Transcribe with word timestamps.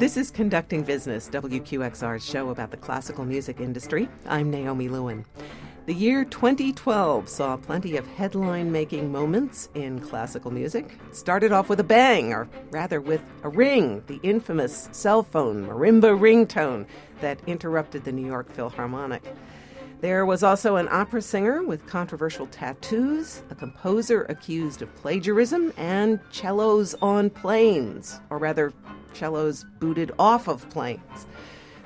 This 0.00 0.16
is 0.16 0.30
Conducting 0.30 0.82
Business, 0.82 1.28
WQXR's 1.28 2.24
show 2.24 2.48
about 2.48 2.70
the 2.70 2.78
classical 2.78 3.26
music 3.26 3.60
industry. 3.60 4.08
I'm 4.26 4.50
Naomi 4.50 4.88
Lewin. 4.88 5.26
The 5.84 5.92
year 5.92 6.24
2012 6.24 7.28
saw 7.28 7.58
plenty 7.58 7.98
of 7.98 8.06
headline 8.06 8.72
making 8.72 9.12
moments 9.12 9.68
in 9.74 10.00
classical 10.00 10.50
music. 10.50 10.98
It 11.06 11.14
started 11.14 11.52
off 11.52 11.68
with 11.68 11.80
a 11.80 11.84
bang, 11.84 12.32
or 12.32 12.48
rather 12.70 13.02
with 13.02 13.20
a 13.42 13.50
ring, 13.50 14.02
the 14.06 14.18
infamous 14.22 14.88
cell 14.90 15.22
phone 15.22 15.66
marimba 15.66 16.18
ringtone 16.18 16.86
that 17.20 17.38
interrupted 17.46 18.02
the 18.04 18.12
New 18.12 18.26
York 18.26 18.50
Philharmonic. 18.50 19.22
There 20.00 20.24
was 20.24 20.42
also 20.42 20.76
an 20.76 20.88
opera 20.90 21.20
singer 21.20 21.62
with 21.62 21.86
controversial 21.86 22.46
tattoos, 22.46 23.42
a 23.50 23.54
composer 23.54 24.22
accused 24.30 24.80
of 24.80 24.96
plagiarism, 24.96 25.74
and 25.76 26.20
cellos 26.30 26.94
on 27.02 27.28
planes, 27.28 28.18
or 28.30 28.38
rather, 28.38 28.72
cellos 29.14 29.64
booted 29.78 30.12
off 30.18 30.48
of 30.48 30.68
planes. 30.70 31.26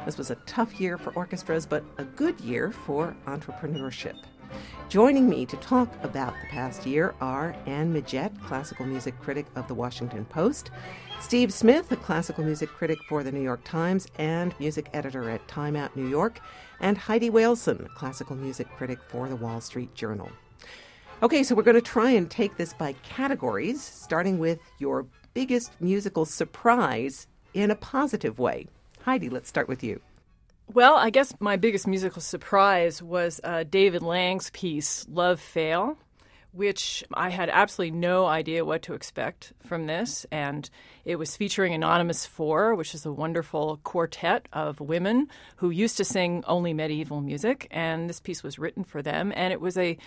This 0.05 0.19
was 0.19 0.31
a 0.31 0.37
tough 0.47 0.81
year 0.81 0.99
for 0.99 1.13
orchestras, 1.15 1.67
but 1.67 1.85
a 1.99 2.05
good 2.05 2.41
year 2.41 2.71
for 2.71 3.17
entrepreneurship. 3.27 4.17
Joining 4.89 5.29
me 5.29 5.47
to 5.47 5.57
talk 5.57 5.93
about 6.05 6.35
the 6.41 6.49
past 6.49 6.87
year 6.87 7.15
are 7.21 7.57
Anne 7.67 7.93
Midgette, 7.93 8.41
classical 8.43 8.87
music 8.87 9.19
critic 9.21 9.47
of 9.57 9.67
the 9.67 9.75
Washington 9.75 10.25
Post, 10.27 10.71
Steve 11.21 11.53
Smith, 11.53 11.91
a 11.91 11.97
classical 11.97 12.45
music 12.45 12.69
critic 12.69 12.99
for 13.09 13.23
the 13.23 13.33
New 13.33 13.41
York 13.41 13.65
Times 13.65 14.07
and 14.19 14.55
music 14.61 14.91
editor 14.93 15.31
at 15.31 15.47
Time 15.49 15.75
Out 15.75 15.97
New 15.97 16.07
York, 16.07 16.39
and 16.81 16.99
Heidi 16.99 17.31
Waleson, 17.31 17.89
classical 17.95 18.37
music 18.37 18.69
critic 18.77 18.99
for 19.09 19.29
the 19.29 19.37
Wall 19.37 19.61
Street 19.61 19.95
Journal. 19.95 20.31
Okay, 21.23 21.43
so 21.43 21.55
we're 21.55 21.63
going 21.63 21.77
to 21.77 21.81
try 21.81 22.11
and 22.11 22.31
take 22.31 22.57
this 22.57 22.75
by 22.75 22.93
categories, 23.03 23.81
starting 23.83 24.39
with 24.39 24.59
your 24.79 25.07
biggest 25.35 25.73
musical 25.81 26.25
surprise 26.25 27.27
in 27.53 27.71
a 27.71 27.77
positive 27.77 28.39
way. 28.39 28.67
Heidi, 29.03 29.29
let's 29.29 29.49
start 29.49 29.69
with 29.69 29.83
you. 29.83 30.01
Well, 30.73 30.95
I 30.95 31.11
guess 31.11 31.35
my 31.41 31.57
biggest 31.57 31.87
musical 31.87 32.23
surprise 32.23 33.03
was 33.03 33.41
uh, 33.45 33.65
David 33.65 34.03
Lang's 34.03 34.49
piece, 34.51 35.07
Love 35.11 35.39
Fail, 35.39 35.99
which 36.53 37.05
I 37.13 37.29
had 37.31 37.51
absolutely 37.51 37.99
no 37.99 38.27
idea 38.27 38.65
what 38.65 38.83
to 38.83 38.95
expect 38.95 39.53
from 39.67 39.87
this. 39.87 40.25
And 40.31 40.71
it 41.05 41.17
was 41.17 41.37
featuring 41.37 41.75
Anonymous 41.75 42.25
Four, 42.25 42.77
which 42.77 42.95
is 42.95 43.05
a 43.05 43.13
wonderful 43.13 43.81
quartet 43.83 44.49
of 44.53 44.81
women 44.81 45.29
who 45.57 45.71
used 45.71 45.97
to 45.99 46.05
sing 46.05 46.45
only 46.47 46.73
medieval 46.73 47.21
music. 47.21 47.67
And 47.71 48.09
this 48.09 48.21
piece 48.21 48.43
was 48.43 48.59
written 48.59 48.85
for 48.85 49.03
them. 49.03 49.33
And 49.35 49.53
it 49.53 49.61
was 49.61 49.77
a 49.77 49.99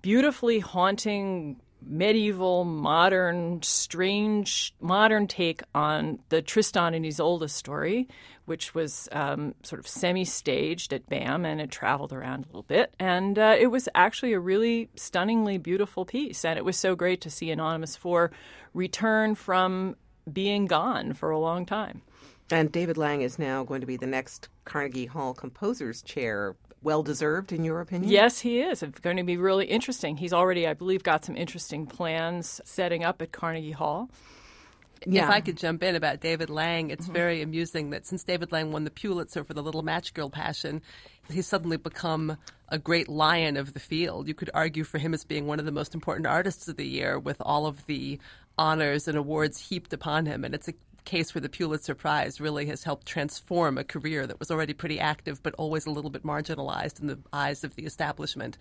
beautifully 0.00 0.60
haunting 0.60 1.60
medieval, 1.82 2.64
modern, 2.64 3.62
strange, 3.62 4.74
modern 4.80 5.26
take 5.26 5.62
on 5.74 6.18
the 6.28 6.42
Tristan 6.42 6.94
and 6.94 7.04
Isolde 7.04 7.50
story, 7.50 8.08
which 8.44 8.74
was 8.74 9.08
um, 9.12 9.54
sort 9.62 9.78
of 9.78 9.86
semi-staged 9.86 10.92
at 10.92 11.08
BAM 11.08 11.44
and 11.44 11.60
it 11.60 11.70
traveled 11.70 12.12
around 12.12 12.44
a 12.44 12.46
little 12.48 12.62
bit. 12.62 12.94
And 12.98 13.38
uh, 13.38 13.56
it 13.58 13.68
was 13.68 13.88
actually 13.94 14.32
a 14.32 14.40
really 14.40 14.88
stunningly 14.96 15.58
beautiful 15.58 16.04
piece. 16.04 16.44
And 16.44 16.58
it 16.58 16.64
was 16.64 16.76
so 16.76 16.94
great 16.94 17.20
to 17.22 17.30
see 17.30 17.50
Anonymous 17.50 17.96
4 17.96 18.30
return 18.74 19.34
from 19.34 19.96
being 20.32 20.66
gone 20.66 21.12
for 21.12 21.30
a 21.30 21.38
long 21.38 21.66
time. 21.66 22.02
And 22.50 22.70
David 22.70 22.96
Lang 22.96 23.22
is 23.22 23.38
now 23.38 23.64
going 23.64 23.80
to 23.80 23.86
be 23.86 23.96
the 23.96 24.06
next 24.06 24.48
Carnegie 24.64 25.06
Hall 25.06 25.34
Composers 25.34 26.02
Chair 26.02 26.54
well 26.86 27.02
deserved, 27.02 27.52
in 27.52 27.64
your 27.64 27.80
opinion? 27.80 28.10
Yes, 28.10 28.38
he 28.38 28.60
is. 28.60 28.80
It's 28.80 29.00
going 29.00 29.16
to 29.16 29.24
be 29.24 29.36
really 29.36 29.66
interesting. 29.66 30.16
He's 30.16 30.32
already, 30.32 30.68
I 30.68 30.72
believe, 30.72 31.02
got 31.02 31.24
some 31.24 31.36
interesting 31.36 31.84
plans 31.84 32.60
setting 32.64 33.02
up 33.02 33.20
at 33.20 33.32
Carnegie 33.32 33.72
Hall. 33.72 34.08
Yeah. 35.04 35.24
If 35.24 35.30
I 35.30 35.40
could 35.40 35.56
jump 35.56 35.82
in 35.82 35.96
about 35.96 36.20
David 36.20 36.48
Lang, 36.48 36.90
it's 36.90 37.04
mm-hmm. 37.04 37.12
very 37.12 37.42
amusing 37.42 37.90
that 37.90 38.06
since 38.06 38.22
David 38.22 38.52
Lang 38.52 38.70
won 38.70 38.84
the 38.84 38.90
Pulitzer 38.90 39.42
for 39.42 39.52
The 39.52 39.62
Little 39.62 39.82
Match 39.82 40.14
Girl 40.14 40.30
Passion, 40.30 40.80
he's 41.28 41.46
suddenly 41.46 41.76
become 41.76 42.38
a 42.68 42.78
great 42.78 43.08
lion 43.08 43.56
of 43.56 43.74
the 43.74 43.80
field. 43.80 44.28
You 44.28 44.34
could 44.34 44.50
argue 44.54 44.84
for 44.84 44.98
him 44.98 45.12
as 45.12 45.24
being 45.24 45.46
one 45.48 45.58
of 45.58 45.66
the 45.66 45.72
most 45.72 45.92
important 45.92 46.28
artists 46.28 46.68
of 46.68 46.76
the 46.76 46.86
year 46.86 47.18
with 47.18 47.40
all 47.40 47.66
of 47.66 47.84
the 47.86 48.18
honors 48.56 49.08
and 49.08 49.18
awards 49.18 49.58
heaped 49.58 49.92
upon 49.92 50.24
him. 50.26 50.44
And 50.44 50.54
it's 50.54 50.68
a 50.68 50.74
case 51.06 51.34
where 51.34 51.40
the 51.40 51.48
Pulitzer 51.48 51.94
Prize 51.94 52.40
really 52.40 52.66
has 52.66 52.84
helped 52.84 53.06
transform 53.06 53.78
a 53.78 53.84
career 53.84 54.26
that 54.26 54.38
was 54.38 54.50
already 54.50 54.74
pretty 54.74 55.00
active 55.00 55.42
but 55.42 55.54
always 55.54 55.86
a 55.86 55.90
little 55.90 56.10
bit 56.10 56.22
marginalized 56.22 57.00
in 57.00 57.06
the 57.06 57.18
eyes 57.32 57.64
of 57.64 57.74
the 57.76 57.86
establishment. 57.86 58.58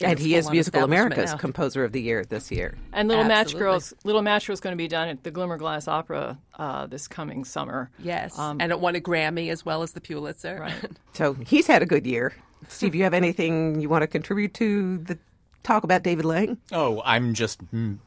And 0.00 0.18
he 0.18 0.34
is 0.34 0.50
Musical 0.50 0.82
America's 0.82 1.30
now. 1.30 1.36
Composer 1.36 1.84
of 1.84 1.92
the 1.92 2.00
Year 2.00 2.24
this 2.24 2.50
year. 2.50 2.76
And 2.92 3.08
Little 3.08 3.24
Absolutely. 3.24 3.52
Match 3.52 3.58
Girls, 3.58 3.94
Little 4.04 4.22
Match 4.22 4.46
Girls, 4.46 4.58
going 4.58 4.72
to 4.72 4.76
be 4.76 4.88
done 4.88 5.08
at 5.08 5.22
the 5.22 5.30
Glimmerglass 5.30 5.86
Opera 5.86 6.38
uh, 6.58 6.86
this 6.86 7.06
coming 7.06 7.44
summer. 7.44 7.90
Yes, 7.98 8.36
um, 8.38 8.60
and 8.60 8.72
it 8.72 8.80
won 8.80 8.96
a 8.96 9.00
Grammy 9.00 9.50
as 9.50 9.64
well 9.64 9.82
as 9.82 9.92
the 9.92 10.00
Pulitzer. 10.00 10.58
Right. 10.60 10.74
so 11.12 11.34
he's 11.34 11.66
had 11.66 11.82
a 11.82 11.86
good 11.86 12.06
year. 12.06 12.32
Steve, 12.68 12.94
you 12.94 13.02
have 13.04 13.14
anything 13.14 13.80
you 13.80 13.88
want 13.88 14.02
to 14.02 14.06
contribute 14.06 14.54
to 14.54 14.98
the 14.98 15.18
talk 15.62 15.84
about 15.84 16.02
David 16.02 16.24
Lang? 16.24 16.58
Oh, 16.72 17.02
I'm 17.04 17.34
just 17.34 17.60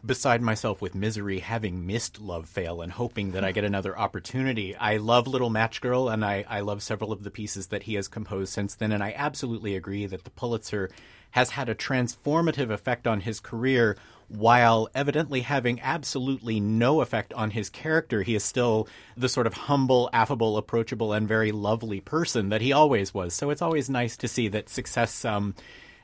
beside 0.05 0.41
myself 0.41 0.81
with 0.81 0.95
misery 0.95 1.39
having 1.39 1.85
missed 1.85 2.19
Love 2.19 2.47
Fail 2.47 2.81
and 2.81 2.91
hoping 2.91 3.31
that 3.31 3.43
I 3.43 3.51
get 3.51 3.63
another 3.63 3.97
opportunity. 3.97 4.75
I 4.75 4.97
love 4.97 5.27
Little 5.27 5.49
Match 5.49 5.81
Girl 5.81 6.09
and 6.09 6.23
I, 6.23 6.45
I 6.47 6.61
love 6.61 6.83
several 6.83 7.11
of 7.11 7.23
the 7.23 7.31
pieces 7.31 7.67
that 7.67 7.83
he 7.83 7.95
has 7.95 8.07
composed 8.07 8.53
since 8.53 8.75
then, 8.75 8.91
and 8.91 9.03
I 9.03 9.13
absolutely 9.15 9.75
agree 9.75 10.05
that 10.05 10.23
the 10.23 10.29
Pulitzer 10.31 10.89
has 11.31 11.51
had 11.51 11.67
a 11.67 11.75
transformative 11.75 12.69
effect 12.69 13.05
on 13.07 13.21
his 13.21 13.39
career 13.39 13.97
while 14.27 14.89
evidently 14.95 15.41
having 15.41 15.79
absolutely 15.81 16.59
no 16.59 17.01
effect 17.01 17.33
on 17.33 17.51
his 17.51 17.69
character, 17.69 18.23
he 18.23 18.35
is 18.35 18.43
still 18.43 18.87
the 19.15 19.29
sort 19.29 19.47
of 19.47 19.53
humble, 19.53 20.09
affable, 20.11 20.57
approachable, 20.57 21.13
and 21.13 21.27
very 21.27 21.51
lovely 21.51 22.01
person 22.01 22.49
that 22.49 22.61
he 22.61 22.73
always 22.73 23.13
was. 23.13 23.33
So 23.33 23.49
it's 23.49 23.61
always 23.61 23.89
nice 23.89 24.17
to 24.17 24.27
see 24.27 24.47
that 24.49 24.69
success 24.69 25.25
um, 25.25 25.55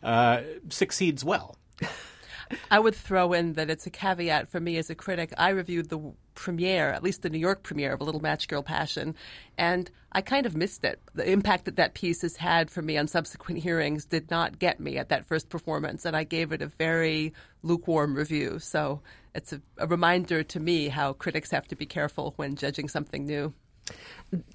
uh, 0.03 0.41
succeeds 0.69 1.23
well. 1.23 1.57
I 2.69 2.79
would 2.79 2.95
throw 2.95 3.31
in 3.31 3.53
that 3.53 3.69
it's 3.69 3.85
a 3.85 3.89
caveat 3.89 4.49
for 4.49 4.59
me 4.59 4.77
as 4.77 4.89
a 4.89 4.95
critic. 4.95 5.33
I 5.37 5.49
reviewed 5.49 5.89
the 5.89 6.11
premiere, 6.35 6.91
at 6.91 7.03
least 7.03 7.21
the 7.21 7.29
New 7.29 7.37
York 7.37 7.63
premiere 7.63 7.93
of 7.93 8.01
A 8.01 8.03
Little 8.03 8.21
Match 8.21 8.47
Girl 8.47 8.61
Passion, 8.63 9.15
and 9.57 9.89
I 10.11 10.21
kind 10.21 10.45
of 10.45 10.55
missed 10.55 10.83
it. 10.83 10.99
The 11.13 11.29
impact 11.29 11.65
that 11.65 11.77
that 11.77 11.93
piece 11.93 12.21
has 12.23 12.35
had 12.35 12.69
for 12.69 12.81
me 12.81 12.97
on 12.97 13.07
subsequent 13.07 13.61
hearings 13.61 14.05
did 14.05 14.29
not 14.29 14.59
get 14.59 14.79
me 14.79 14.97
at 14.97 15.09
that 15.09 15.25
first 15.25 15.49
performance, 15.49 16.05
and 16.05 16.15
I 16.15 16.25
gave 16.25 16.51
it 16.51 16.61
a 16.61 16.67
very 16.67 17.33
lukewarm 17.63 18.15
review. 18.15 18.59
So 18.59 19.01
it's 19.33 19.53
a, 19.53 19.61
a 19.77 19.87
reminder 19.87 20.43
to 20.43 20.59
me 20.59 20.89
how 20.89 21.13
critics 21.13 21.51
have 21.51 21.67
to 21.69 21.75
be 21.75 21.85
careful 21.85 22.33
when 22.35 22.55
judging 22.55 22.89
something 22.89 23.25
new. 23.25 23.53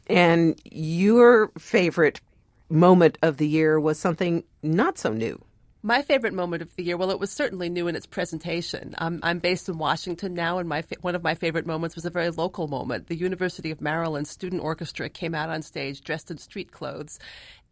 And 0.07 0.61
your 0.71 1.51
favorite 1.59 2.21
moment 2.69 3.19
of 3.23 3.37
the 3.37 3.49
year 3.49 3.79
was 3.79 3.99
something 3.99 4.45
not 4.63 4.99
so 4.99 5.13
new. 5.13 5.43
My 5.83 6.03
favorite 6.03 6.35
moment 6.35 6.63
of 6.63 6.75
the 6.75 6.83
year, 6.83 6.97
well, 6.97 7.13
it 7.13 7.21
was 7.21 7.31
certainly 7.31 7.69
new 7.69 7.87
in 7.87 7.95
its 7.95 8.07
presentation. 8.07 8.97
I'm, 8.99 9.21
I'm 9.23 9.39
based 9.39 9.69
in 9.69 9.79
Washington 9.79 10.35
now, 10.35 10.59
and 10.59 10.69
my 10.69 10.83
one 11.01 11.15
of 11.15 11.23
my 11.23 11.37
favorite 11.37 11.67
moments 11.67 11.95
was 11.95 12.05
a 12.05 12.11
very 12.11 12.31
local 12.31 12.67
moment. 12.67 13.07
The 13.07 13.15
University 13.15 13.71
of 13.71 13.81
Maryland 13.81 14.27
Student 14.27 14.63
Orchestra 14.63 15.09
came 15.09 15.33
out 15.33 15.49
on 15.49 15.63
stage 15.63 16.01
dressed 16.01 16.31
in 16.31 16.39
street 16.39 16.73
clothes 16.73 17.21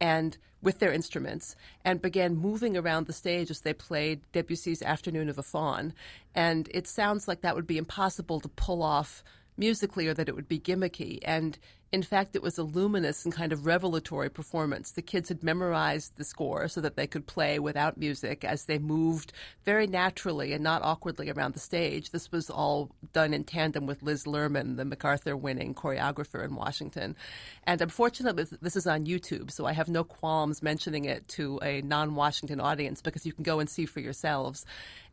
and 0.01 0.39
with 0.63 0.79
their 0.79 0.93
instruments 0.93 1.57
and 1.85 2.01
began 2.01 2.37
moving 2.37 2.77
around 2.77 3.07
the 3.07 3.13
stage 3.13 3.51
as 3.51 3.61
they 3.61 3.75
played 3.75 4.21
Debussy's 4.33 4.83
Afternoon 4.83 5.29
of 5.29 5.39
a 5.39 5.43
Faun. 5.43 5.93
And 6.35 6.69
it 6.73 6.87
sounds 6.87 7.27
like 7.27 7.43
that 7.43 7.55
would 7.55 7.67
be 7.67 7.79
impossible 7.79 8.41
to 8.41 8.49
pull 8.49 8.83
off 8.83 9.23
musically 9.57 10.09
or 10.09 10.15
that 10.15 10.29
it 10.29 10.35
would 10.35 10.49
be 10.49 10.59
gimmicky. 10.59 11.19
And 11.25 11.59
in 11.93 12.03
fact, 12.03 12.35
it 12.35 12.43
was 12.43 12.59
a 12.59 12.65
luminous 12.65 13.25
and 13.25 13.33
kind 13.33 13.53
of 13.53 13.67
revelatory 13.67 14.29
performance. 14.29 14.91
The 14.91 15.03
kids 15.03 15.29
had 15.29 15.45
memorized 15.45 16.17
the 16.17 16.25
score 16.25 16.67
so 16.67 16.81
that 16.81 16.97
they 16.97 17.07
could 17.07 17.27
play 17.27 17.59
without 17.61 17.97
music 17.97 18.45
as 18.45 18.65
they 18.65 18.79
moved 18.79 19.33
very 19.65 19.87
naturally 19.87 20.53
and 20.53 20.65
not 20.65 20.83
awkwardly 20.83 21.31
around 21.31 21.55
the 21.55 21.61
stage. 21.61 22.11
This 22.11 22.33
was 22.33 22.51
all 22.51 22.91
done 23.13 23.33
in 23.33 23.45
tandem 23.45 23.87
with 23.87 24.03
Liz 24.03 24.25
Lerman, 24.25 24.77
the 24.77 24.85
MacArthur 24.85 25.37
winning 25.37 25.73
choreographer 25.73 26.45
in 26.45 26.57
Washington. 26.57 27.15
And 27.65 27.81
unfortunately, 27.81 28.47
this 28.61 28.77
is 28.77 28.89
on 28.89 29.07
YouTube, 29.07 29.53
so 29.53 29.65
I 29.65 29.73
have 29.73 29.89
no 29.89 30.03
qualms 30.03 30.63
mentioning 30.63 31.05
it 31.05 31.29
to 31.29 31.61
a 31.63 31.81
non 31.83 32.17
Washington 32.17 32.61
audience 32.61 33.03
because 33.03 33.25
you 33.25 33.33
can 33.33 33.45
go 33.45 33.61
and 33.61 33.71
see 33.71 33.87
for 33.87 34.01
yourselves. 34.01 34.67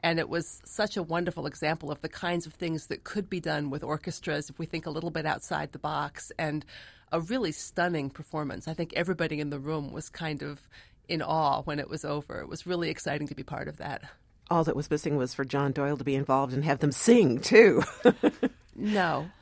And 0.03 0.17
it 0.17 0.29
was 0.29 0.61
such 0.65 0.97
a 0.97 1.03
wonderful 1.03 1.45
example 1.45 1.91
of 1.91 2.01
the 2.01 2.09
kinds 2.09 2.47
of 2.47 2.53
things 2.53 2.87
that 2.87 3.03
could 3.03 3.29
be 3.29 3.39
done 3.39 3.69
with 3.69 3.83
orchestras 3.83 4.49
if 4.49 4.57
we 4.57 4.65
think 4.65 4.87
a 4.87 4.89
little 4.89 5.11
bit 5.11 5.27
outside 5.27 5.71
the 5.71 5.79
box. 5.79 6.31
And 6.39 6.65
a 7.11 7.19
really 7.19 7.51
stunning 7.51 8.09
performance. 8.09 8.67
I 8.67 8.73
think 8.73 8.93
everybody 8.95 9.39
in 9.39 9.49
the 9.49 9.59
room 9.59 9.91
was 9.91 10.09
kind 10.09 10.41
of 10.41 10.67
in 11.07 11.21
awe 11.21 11.61
when 11.63 11.79
it 11.79 11.89
was 11.89 12.05
over. 12.05 12.39
It 12.39 12.47
was 12.47 12.65
really 12.65 12.89
exciting 12.89 13.27
to 13.27 13.35
be 13.35 13.43
part 13.43 13.67
of 13.67 13.77
that. 13.77 14.03
All 14.49 14.63
that 14.63 14.75
was 14.75 14.89
missing 14.89 15.17
was 15.17 15.33
for 15.33 15.45
John 15.45 15.71
Doyle 15.71 15.97
to 15.97 16.03
be 16.03 16.15
involved 16.15 16.53
and 16.53 16.63
have 16.63 16.79
them 16.79 16.91
sing 16.91 17.39
too. 17.39 17.83
no. 18.75 19.29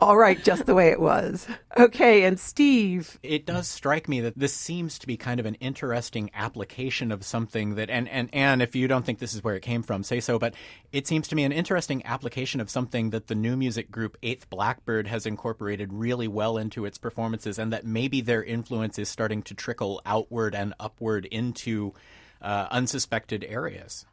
all 0.00 0.16
right, 0.16 0.42
just 0.42 0.66
the 0.66 0.74
way 0.74 0.88
it 0.88 1.00
was. 1.00 1.46
Okay, 1.76 2.24
and 2.24 2.40
Steve. 2.40 3.18
It 3.22 3.44
does 3.46 3.68
strike 3.68 4.08
me 4.08 4.20
that 4.22 4.38
this 4.38 4.54
seems 4.54 4.98
to 4.98 5.06
be 5.06 5.16
kind 5.16 5.38
of 5.38 5.46
an 5.46 5.56
interesting 5.56 6.30
application 6.34 7.12
of 7.12 7.24
something 7.24 7.74
that, 7.74 7.90
and, 7.90 8.08
and, 8.08 8.30
and 8.32 8.62
if 8.62 8.74
you 8.74 8.88
don't 8.88 9.04
think 9.04 9.18
this 9.18 9.34
is 9.34 9.44
where 9.44 9.56
it 9.56 9.62
came 9.62 9.82
from, 9.82 10.02
say 10.02 10.20
so, 10.20 10.38
but 10.38 10.54
it 10.92 11.06
seems 11.06 11.28
to 11.28 11.36
me 11.36 11.44
an 11.44 11.52
interesting 11.52 12.04
application 12.06 12.60
of 12.60 12.70
something 12.70 13.10
that 13.10 13.26
the 13.26 13.34
new 13.34 13.56
music 13.56 13.90
group 13.90 14.16
Eighth 14.22 14.48
Blackbird 14.48 15.06
has 15.06 15.26
incorporated 15.26 15.92
really 15.92 16.28
well 16.28 16.56
into 16.56 16.84
its 16.84 16.98
performances, 16.98 17.58
and 17.58 17.72
that 17.72 17.84
maybe 17.84 18.20
their 18.20 18.42
influence 18.42 18.98
is 18.98 19.08
starting 19.08 19.42
to 19.42 19.54
trickle 19.54 20.00
outward 20.06 20.54
and 20.54 20.74
upward 20.80 21.26
into 21.26 21.92
uh, 22.42 22.68
unsuspected 22.70 23.44
areas. 23.48 24.06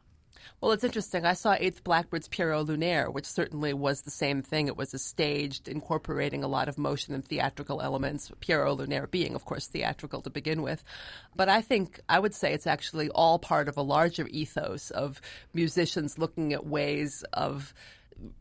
Well, 0.60 0.72
it's 0.72 0.84
interesting. 0.84 1.24
I 1.24 1.34
saw 1.34 1.56
Eighth 1.58 1.84
Blackbird's 1.84 2.28
Pierrot 2.28 2.66
Lunaire, 2.66 3.12
which 3.12 3.26
certainly 3.26 3.72
was 3.72 4.02
the 4.02 4.10
same 4.10 4.42
thing. 4.42 4.66
It 4.66 4.76
was 4.76 4.92
a 4.92 4.98
staged, 4.98 5.68
incorporating 5.68 6.42
a 6.42 6.48
lot 6.48 6.68
of 6.68 6.78
motion 6.78 7.14
and 7.14 7.24
theatrical 7.24 7.80
elements, 7.80 8.30
Pierrot 8.40 8.78
Lunaire 8.78 9.10
being, 9.10 9.34
of 9.34 9.44
course, 9.44 9.66
theatrical 9.66 10.20
to 10.22 10.30
begin 10.30 10.62
with. 10.62 10.82
But 11.36 11.48
I 11.48 11.60
think 11.60 12.00
I 12.08 12.18
would 12.18 12.34
say 12.34 12.52
it's 12.52 12.66
actually 12.66 13.08
all 13.10 13.38
part 13.38 13.68
of 13.68 13.76
a 13.76 13.82
larger 13.82 14.26
ethos 14.28 14.90
of 14.90 15.20
musicians 15.54 16.18
looking 16.18 16.52
at 16.52 16.66
ways 16.66 17.24
of 17.32 17.72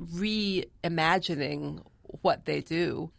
reimagining 0.01 1.83
what 2.21 2.45
they 2.45 2.61
do. 2.61 3.11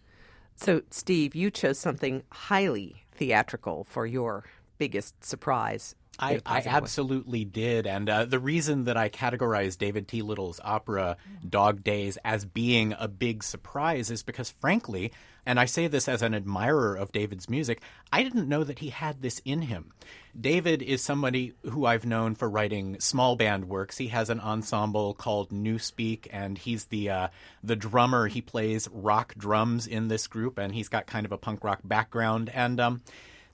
So, 0.57 0.83
Steve, 0.91 1.37
you 1.37 1.51
chose 1.51 1.79
something 1.79 2.25
highly 2.31 3.05
theatrical 3.13 3.85
for 3.85 4.07
your 4.07 4.45
biggest 4.79 5.25
surprise 5.25 5.95
I, 6.19 6.41
I 6.45 6.63
absolutely 6.67 7.45
did. 7.45 7.87
And 7.87 8.11
uh, 8.11 8.25
the 8.25 8.41
reason 8.41 8.85
that 8.85 8.97
I 8.97 9.09
categorize 9.09 9.79
David 9.79 10.09
T. 10.09 10.23
Little's 10.23 10.61
opera 10.65 11.17
Dog 11.49 11.85
Days 11.85 12.19
as 12.25 12.45
being 12.45 12.95
a 12.99 13.07
big 13.07 13.45
surprise 13.45 14.11
is 14.11 14.25
because, 14.25 14.51
frankly, 14.51 15.13
and 15.47 15.61
I 15.61 15.67
say 15.67 15.87
this 15.87 16.09
as 16.09 16.21
an 16.23 16.35
admirer 16.35 16.97
of 16.97 17.13
David's 17.13 17.49
music, 17.49 17.83
I 18.13 18.25
didn't 18.25 18.49
know 18.49 18.65
that 18.65 18.81
he 18.81 18.91
had 18.91 19.23
this 19.23 19.41
in 19.45 19.63
him. 19.63 19.93
David 20.39 20.83
is 20.83 21.03
somebody 21.03 21.55
who 21.63 21.87
I've 21.87 22.05
known 22.05 22.35
for 22.35 22.51
writing 22.51 22.99
small 23.01 23.37
band 23.37 23.69
works. 23.69 23.97
He 23.97 24.09
has 24.09 24.29
an 24.29 24.41
ensemble 24.41 25.15
called 25.15 25.51
Newspeak, 25.51 26.27
and 26.31 26.59
he's 26.59 26.87
the 26.87 27.11
uh, 27.11 27.29
the 27.63 27.77
drummer. 27.77 28.27
He 28.27 28.43
plays 28.43 28.89
rock 28.93 29.35
drums 29.39 29.87
in 29.87 30.09
this 30.09 30.27
group, 30.27 30.59
and 30.59 30.75
he's 30.75 30.89
got 30.89 31.07
kind 31.07 31.25
of 31.25 31.33
a 31.33 31.39
punk 31.39 31.65
rock 31.65 31.81
background. 31.83 32.51
And 32.53 32.79
um, 32.79 33.03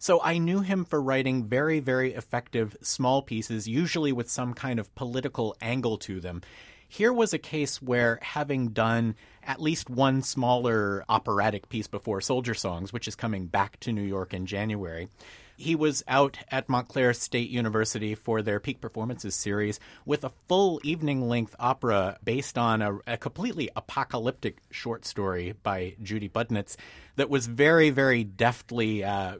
so 0.04 0.20
I 0.22 0.36
knew 0.36 0.60
him 0.60 0.84
for 0.84 1.00
writing 1.00 1.44
very, 1.46 1.80
very 1.80 2.12
effective 2.12 2.76
small 2.82 3.22
pieces, 3.22 3.66
usually 3.66 4.12
with 4.12 4.28
some 4.28 4.52
kind 4.52 4.78
of 4.78 4.94
political 4.94 5.56
angle 5.62 5.96
to 6.00 6.20
them. 6.20 6.42
Here 6.86 7.10
was 7.10 7.32
a 7.32 7.38
case 7.38 7.80
where, 7.80 8.18
having 8.20 8.68
done 8.68 9.14
at 9.42 9.62
least 9.62 9.88
one 9.88 10.20
smaller 10.20 11.06
operatic 11.08 11.70
piece 11.70 11.86
before 11.86 12.20
Soldier 12.20 12.52
Songs, 12.52 12.92
which 12.92 13.08
is 13.08 13.16
coming 13.16 13.46
back 13.46 13.80
to 13.80 13.94
New 13.94 14.02
York 14.02 14.34
in 14.34 14.44
January, 14.44 15.08
he 15.56 15.74
was 15.74 16.04
out 16.06 16.36
at 16.50 16.68
Montclair 16.68 17.14
State 17.14 17.48
University 17.48 18.14
for 18.14 18.42
their 18.42 18.60
Peak 18.60 18.82
Performances 18.82 19.34
series 19.34 19.80
with 20.04 20.22
a 20.22 20.32
full 20.48 20.82
evening 20.84 21.30
length 21.30 21.56
opera 21.58 22.18
based 22.22 22.58
on 22.58 22.82
a, 22.82 22.98
a, 23.06 23.16
completely 23.16 23.70
apocalyptic 23.74 24.58
short 24.70 25.06
story 25.06 25.54
by 25.62 25.96
Judy 26.02 26.28
Budnitz 26.28 26.76
that 27.16 27.30
was 27.30 27.46
very, 27.46 27.88
very 27.88 28.22
deftly 28.22 29.02
uh, 29.02 29.36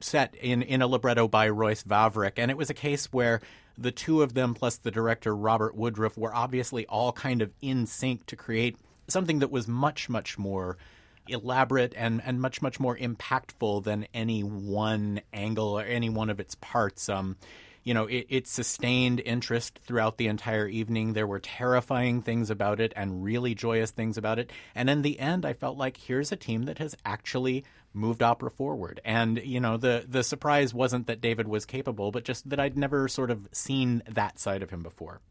set 0.00 0.34
in, 0.34 0.62
in 0.62 0.82
a 0.82 0.86
libretto 0.86 1.28
by 1.28 1.48
Royce 1.48 1.82
Vavrek, 1.82 2.32
and 2.36 2.50
it 2.50 2.56
was 2.56 2.70
a 2.70 2.74
case 2.74 3.06
where 3.06 3.40
the 3.76 3.92
two 3.92 4.22
of 4.22 4.34
them 4.34 4.54
plus 4.54 4.76
the 4.76 4.90
director 4.90 5.34
Robert 5.34 5.74
Woodruff 5.74 6.18
were 6.18 6.34
obviously 6.34 6.86
all 6.86 7.12
kind 7.12 7.42
of 7.42 7.52
in 7.60 7.86
sync 7.86 8.26
to 8.26 8.36
create 8.36 8.76
something 9.06 9.38
that 9.38 9.50
was 9.50 9.68
much 9.68 10.08
much 10.08 10.36
more 10.38 10.76
elaborate 11.28 11.92
and, 11.96 12.22
and 12.24 12.40
much 12.40 12.60
much 12.60 12.80
more 12.80 12.96
impactful 12.96 13.84
than 13.84 14.06
any 14.12 14.40
one 14.40 15.20
angle 15.32 15.78
or 15.78 15.82
any 15.82 16.08
one 16.08 16.30
of 16.30 16.40
its 16.40 16.54
parts. 16.56 17.08
Um, 17.08 17.36
you 17.88 17.94
know, 17.94 18.04
it, 18.04 18.26
it, 18.28 18.46
sustained 18.46 19.18
interest 19.24 19.78
throughout 19.82 20.18
the 20.18 20.26
entire 20.26 20.68
evening. 20.68 21.14
There 21.14 21.26
were 21.26 21.38
terrifying 21.38 22.20
things 22.20 22.50
about 22.50 22.80
it 22.80 22.92
and 22.94 23.24
really 23.24 23.54
joyous 23.54 23.92
things 23.92 24.18
about 24.18 24.38
it. 24.38 24.52
And 24.74 24.90
in 24.90 25.00
the 25.00 25.18
end, 25.18 25.46
I 25.46 25.54
felt 25.54 25.78
like 25.78 25.96
here's 25.96 26.30
a 26.30 26.36
team 26.36 26.64
that 26.64 26.76
has 26.76 26.94
actually 27.06 27.64
moved 27.94 28.22
opera 28.22 28.50
forward. 28.50 29.00
And 29.06 29.38
you 29.42 29.58
know, 29.58 29.78
the 29.78 30.04
the 30.06 30.22
surprise 30.22 30.74
wasn't 30.74 31.06
that 31.06 31.22
David 31.22 31.48
was 31.48 31.64
capable, 31.64 32.10
but 32.10 32.24
just 32.24 32.50
that 32.50 32.60
I'd 32.60 32.76
never 32.76 33.08
sort 33.08 33.30
of 33.30 33.48
seen 33.52 34.02
that 34.06 34.38
side 34.38 34.62
of 34.62 34.68
him 34.68 34.82
before. 34.82 35.22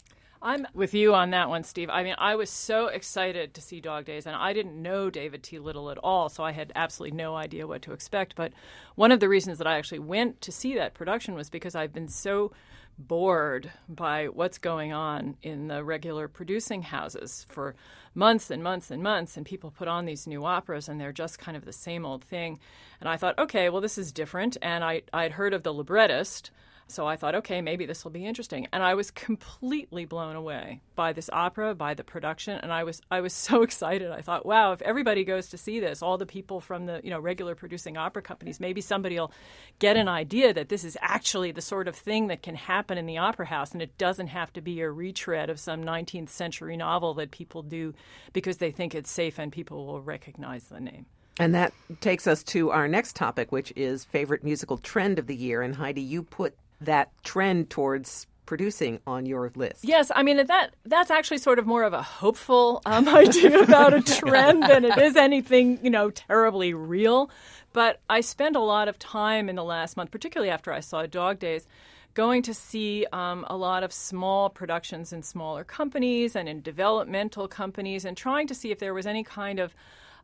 I'm 0.48 0.66
with 0.74 0.94
you 0.94 1.14
on 1.14 1.32
that 1.32 1.50
one, 1.50 1.66
Steve. 1.66 1.90
I 1.90 2.04
mean, 2.04 2.16
I 2.18 2.36
was 2.36 2.50
so 2.50 2.88
excited 2.88 3.54
to 3.54 3.62
see 3.62 3.82
Dog 3.82 4.06
Days, 4.06 4.26
and 4.26 4.34
I 4.34 4.54
didn't 4.54 4.82
know 4.82 5.10
David 5.10 5.44
T. 5.44 5.60
Little 5.60 5.92
at 5.92 5.98
all, 5.98 6.30
so 6.30 6.42
I 6.42 6.54
had 6.54 6.72
absolutely 6.74 7.18
no 7.18 7.36
idea 7.36 7.68
what 7.68 7.82
to 7.82 7.92
expect. 7.92 8.34
But 8.34 8.54
one 8.96 9.12
of 9.12 9.20
the 9.20 9.28
reasons 9.28 9.58
that 9.58 9.68
I 9.68 9.78
actually 9.78 10.00
went 10.00 10.40
to 10.40 10.54
see 10.54 10.74
that 10.76 10.94
production 10.94 11.34
was 11.34 11.50
because 11.50 11.76
I've 11.76 11.92
been 11.92 12.08
so 12.08 12.54
bored 12.98 13.74
by 13.90 14.30
what's 14.30 14.58
going 14.58 14.94
on 14.94 15.36
in 15.44 15.68
the 15.68 15.84
regular 15.84 16.30
producing 16.30 16.82
houses 16.84 17.46
for 17.50 17.76
months 18.16 18.50
and 18.50 18.64
months 18.64 18.90
and 18.90 19.04
months 19.04 19.36
and 19.36 19.46
people 19.46 19.70
put 19.70 19.90
on 19.90 20.06
these 20.06 20.28
new 20.28 20.46
operas 20.46 20.88
and 20.88 21.00
they're 21.00 21.12
just 21.12 21.38
kind 21.38 21.58
of 21.58 21.66
the 21.66 21.74
same 21.74 22.04
old 22.04 22.24
thing 22.24 22.58
and 23.00 23.08
i 23.08 23.16
thought 23.16 23.38
okay 23.38 23.70
well 23.70 23.82
this 23.82 24.00
is 24.00 24.12
different 24.12 24.58
and 24.64 24.84
i 24.84 25.00
i'd 25.14 25.34
heard 25.34 25.54
of 25.54 25.62
the 25.62 25.72
librettist 25.72 26.50
so 26.88 27.06
I 27.06 27.18
thought, 27.18 27.36
okay, 27.36 27.62
maybe 27.62 27.86
this 27.86 28.04
will 28.04 28.12
be 28.12 28.26
interesting. 28.26 28.68
And 28.72 28.82
I 28.82 28.94
was 28.94 29.12
completely 29.12 30.06
blown 30.06 30.36
away 30.36 30.82
by 30.96 31.14
this 31.14 31.30
opera, 31.32 31.76
by 31.76 31.94
the 31.94 32.04
production, 32.04 32.60
and 32.62 32.72
I 32.72 32.84
was 32.84 33.02
I 33.12 33.22
was 33.22 33.34
so 33.48 33.62
excited. 33.62 34.12
I 34.12 34.22
thought, 34.22 34.46
wow, 34.46 34.72
if 34.72 34.82
everybody 34.82 35.24
goes 35.24 35.50
to 35.50 35.58
see 35.58 35.80
this, 35.80 36.02
all 36.02 36.18
the 36.18 36.26
people 36.26 36.62
from 36.62 36.86
the 36.86 37.02
you 37.04 37.10
know 37.10 37.20
regular 37.20 37.56
producing 37.56 37.98
opera 37.98 38.22
companies, 38.22 38.60
maybe 38.60 38.82
somebody 38.82 39.16
will 39.16 39.32
get 39.80 39.98
an 39.98 40.08
idea 40.08 40.54
that 40.54 40.70
this 40.70 40.84
is 40.84 40.98
actually 41.02 41.52
the 41.52 41.62
sort 41.62 41.88
of 41.88 41.96
thing 41.96 42.28
that 42.28 42.42
can 42.42 42.56
happen 42.56 42.98
in 42.98 43.06
the 43.06 43.18
opera 43.18 43.46
house, 43.46 43.72
and 43.72 43.82
it 43.82 43.98
doesn't 43.98 44.28
have 44.28 44.52
to 44.54 44.62
be 44.62 44.82
a 44.82 44.90
retread 44.90 45.50
of 45.50 45.60
some 45.60 45.84
19th 45.84 46.30
century 46.30 46.78
novel 46.78 47.14
that 47.16 47.32
people 47.32 47.62
do 47.62 47.94
because 48.34 48.58
they 48.58 48.72
think 48.72 48.96
it's 48.96 49.12
safe 49.12 49.40
and 49.40 49.52
people 49.52 49.86
will 49.86 50.02
recognize 50.02 50.66
the 50.66 50.80
name. 50.80 51.06
And 51.40 51.54
that 51.54 51.74
takes 52.02 52.26
us 52.26 52.44
to 52.46 52.72
our 52.72 52.88
next 52.88 53.16
topic, 53.16 53.52
which 53.52 53.72
is 53.76 54.06
favorite 54.06 54.44
musical 54.44 54.78
trend 54.78 55.20
of 55.20 55.28
the 55.28 55.36
year. 55.36 55.62
And 55.62 55.76
Heidi, 55.76 56.02
you 56.02 56.24
put 56.24 56.56
that 56.82 57.12
trend 57.24 57.70
towards 57.70 58.28
producing 58.48 59.00
on 59.06 59.28
your 59.28 59.52
list. 59.56 59.84
Yes, 59.84 60.12
I 60.16 60.24
mean 60.24 60.38
that 60.38 60.74
that's 60.86 61.12
actually 61.12 61.38
sort 61.38 61.60
of 61.60 61.68
more 61.68 61.84
of 61.84 61.94
a 61.94 62.02
hopeful 62.02 62.82
um, 62.88 63.08
idea 63.24 63.60
about 63.60 63.94
a 63.94 64.02
trend 64.02 64.64
than 64.64 64.86
it 64.86 64.98
is 64.98 65.16
anything 65.16 65.80
you 65.84 65.92
know 65.92 66.10
terribly 66.10 66.74
real. 66.74 67.30
But 67.74 68.00
I 68.10 68.22
spent 68.22 68.56
a 68.56 68.62
lot 68.62 68.88
of 68.88 68.98
time 68.98 69.50
in 69.50 69.56
the 69.56 69.64
last 69.64 69.98
month, 69.98 70.10
particularly 70.10 70.50
after 70.50 70.74
I 70.74 70.80
saw 70.80 71.06
Dog 71.06 71.38
Days, 71.38 71.68
going 72.16 72.42
to 72.42 72.54
see 72.54 73.06
um, 73.14 73.46
a 73.48 73.56
lot 73.56 73.84
of 73.84 73.94
small 73.94 74.50
productions 74.50 75.14
in 75.14 75.22
smaller 75.22 75.64
companies 75.64 76.36
and 76.36 76.50
in 76.50 76.62
developmental 76.62 77.48
companies, 77.48 78.06
and 78.06 78.18
trying 78.18 78.48
to 78.48 78.56
see 78.56 78.72
if 78.72 78.80
there 78.80 78.96
was 78.96 79.06
any 79.06 79.24
kind 79.24 79.60
of 79.60 79.76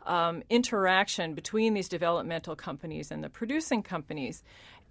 um, 0.06 0.44
interaction 0.50 1.34
between 1.34 1.74
these 1.74 1.88
developmental 1.88 2.56
companies 2.56 3.12
and 3.12 3.24
the 3.24 3.30
producing 3.30 3.84
companies 3.84 4.44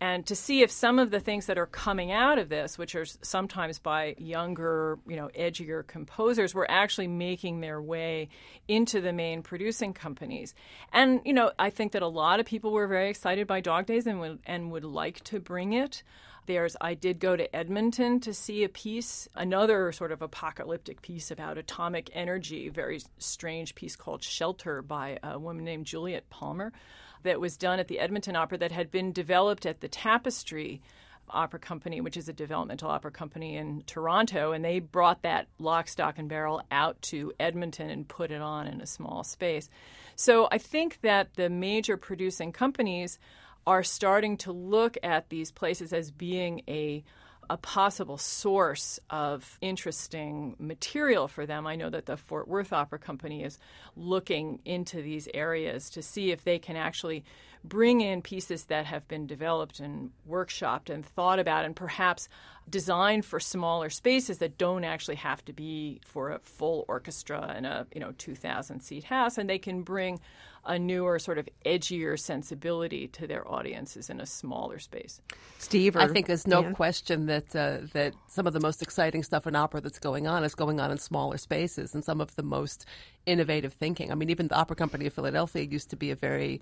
and 0.02 0.26
to 0.26 0.34
see 0.34 0.62
if 0.62 0.70
some 0.72 0.98
of 0.98 1.12
the 1.12 1.20
things 1.20 1.46
that 1.46 1.58
are 1.58 1.66
coming 1.66 2.10
out 2.10 2.36
of 2.36 2.48
this, 2.48 2.76
which 2.76 2.96
are 2.96 3.04
sometimes 3.04 3.78
by 3.78 4.16
younger, 4.18 4.98
you 5.06 5.14
know, 5.14 5.30
edgier 5.38 5.86
composers, 5.86 6.56
were 6.56 6.68
actually 6.68 7.06
making 7.06 7.60
their 7.60 7.80
way 7.80 8.28
into 8.66 9.00
the 9.00 9.12
main 9.12 9.42
producing 9.42 9.92
companies. 9.92 10.56
And 10.92 11.20
you 11.24 11.32
know, 11.32 11.52
I 11.56 11.70
think 11.70 11.92
that 11.92 12.02
a 12.02 12.08
lot 12.08 12.40
of 12.40 12.46
people 12.46 12.72
were 12.72 12.88
very 12.88 13.10
excited 13.10 13.46
by 13.46 13.60
Dog 13.60 13.86
Days 13.86 14.08
and 14.08 14.18
would 14.18 14.40
and 14.44 14.72
would 14.72 14.84
like 14.84 15.22
to 15.22 15.38
bring 15.38 15.72
it. 15.72 16.02
There's 16.46 16.74
I 16.80 16.94
did 16.94 17.20
go 17.20 17.36
to 17.36 17.54
Edmonton 17.54 18.18
to 18.22 18.34
see 18.34 18.64
a 18.64 18.68
piece, 18.68 19.28
another 19.36 19.92
sort 19.92 20.10
of 20.10 20.20
apocalyptic 20.20 21.00
piece 21.00 21.30
about 21.30 21.58
atomic 21.58 22.10
energy, 22.12 22.68
very 22.68 23.00
strange 23.18 23.76
piece 23.76 23.94
called 23.94 24.24
Shelter 24.24 24.82
by 24.82 25.20
a 25.22 25.38
woman 25.38 25.64
named 25.64 25.86
Juliet 25.86 26.28
Palmer 26.28 26.72
that 27.22 27.40
was 27.40 27.56
done 27.56 27.78
at 27.78 27.88
the 27.88 27.98
Edmonton 27.98 28.36
Opera 28.36 28.58
that 28.58 28.72
had 28.72 28.90
been 28.90 29.12
developed 29.12 29.66
at 29.66 29.80
the 29.80 29.88
Tapestry 29.88 30.80
Opera 31.28 31.60
Company, 31.60 32.00
which 32.00 32.16
is 32.16 32.28
a 32.28 32.32
developmental 32.32 32.90
opera 32.90 33.10
company 33.10 33.56
in 33.56 33.82
Toronto, 33.86 34.52
and 34.52 34.64
they 34.64 34.80
brought 34.80 35.22
that 35.22 35.48
lock, 35.58 35.88
stock, 35.88 36.18
and 36.18 36.28
barrel 36.28 36.62
out 36.70 37.00
to 37.02 37.32
Edmonton 37.40 37.90
and 37.90 38.08
put 38.08 38.30
it 38.30 38.42
on 38.42 38.66
in 38.66 38.80
a 38.80 38.86
small 38.86 39.24
space. 39.24 39.68
So 40.14 40.48
I 40.50 40.58
think 40.58 41.00
that 41.02 41.34
the 41.34 41.48
major 41.48 41.96
producing 41.96 42.52
companies 42.52 43.18
are 43.66 43.82
starting 43.82 44.36
to 44.38 44.52
look 44.52 44.98
at 45.02 45.28
these 45.28 45.52
places 45.52 45.92
as 45.92 46.10
being 46.10 46.62
a 46.68 47.04
a 47.50 47.56
possible 47.56 48.18
source 48.18 48.98
of 49.10 49.58
interesting 49.60 50.56
material 50.58 51.28
for 51.28 51.46
them. 51.46 51.66
I 51.66 51.76
know 51.76 51.90
that 51.90 52.06
the 52.06 52.16
Fort 52.16 52.48
Worth 52.48 52.72
Opera 52.72 52.98
Company 52.98 53.42
is 53.42 53.58
looking 53.96 54.60
into 54.64 55.02
these 55.02 55.28
areas 55.34 55.90
to 55.90 56.02
see 56.02 56.30
if 56.30 56.44
they 56.44 56.58
can 56.58 56.76
actually 56.76 57.24
bring 57.64 58.00
in 58.00 58.22
pieces 58.22 58.64
that 58.64 58.86
have 58.86 59.06
been 59.08 59.26
developed 59.26 59.80
and 59.80 60.10
workshopped 60.28 60.90
and 60.90 61.04
thought 61.04 61.38
about 61.38 61.64
and 61.64 61.76
perhaps 61.76 62.28
designed 62.72 63.24
for 63.24 63.38
smaller 63.38 63.90
spaces 63.90 64.38
that 64.38 64.58
don't 64.58 64.82
actually 64.82 65.14
have 65.14 65.44
to 65.44 65.52
be 65.52 66.00
for 66.04 66.32
a 66.32 66.40
full 66.40 66.84
orchestra 66.88 67.54
in 67.56 67.64
a 67.64 67.86
you 67.94 68.00
know 68.00 68.12
2000 68.18 68.80
seat 68.80 69.04
house 69.04 69.38
and 69.38 69.48
they 69.48 69.58
can 69.58 69.82
bring 69.82 70.18
a 70.64 70.78
newer 70.78 71.18
sort 71.18 71.38
of 71.38 71.48
edgier 71.66 72.18
sensibility 72.18 73.08
to 73.08 73.26
their 73.26 73.46
audiences 73.50 74.08
in 74.08 74.20
a 74.20 74.26
smaller 74.26 74.78
space. 74.78 75.20
Steve, 75.58 75.96
I 75.96 76.06
think 76.06 76.26
there's 76.26 76.46
no 76.46 76.62
Dan? 76.62 76.74
question 76.74 77.26
that 77.26 77.54
uh, 77.54 77.78
that 77.92 78.14
some 78.28 78.46
of 78.46 78.52
the 78.52 78.60
most 78.60 78.80
exciting 78.80 79.22
stuff 79.24 79.46
in 79.46 79.56
opera 79.56 79.80
that's 79.80 79.98
going 79.98 80.26
on 80.26 80.44
is 80.44 80.54
going 80.54 80.78
on 80.78 80.90
in 80.92 80.98
smaller 80.98 81.36
spaces, 81.36 81.94
and 81.94 82.04
some 82.04 82.20
of 82.20 82.34
the 82.36 82.44
most 82.44 82.86
innovative 83.26 83.72
thinking. 83.72 84.12
I 84.12 84.14
mean, 84.14 84.30
even 84.30 84.48
the 84.48 84.54
Opera 84.54 84.76
Company 84.76 85.06
of 85.06 85.12
Philadelphia 85.12 85.64
used 85.64 85.90
to 85.90 85.96
be 85.96 86.12
a 86.12 86.16
very 86.16 86.60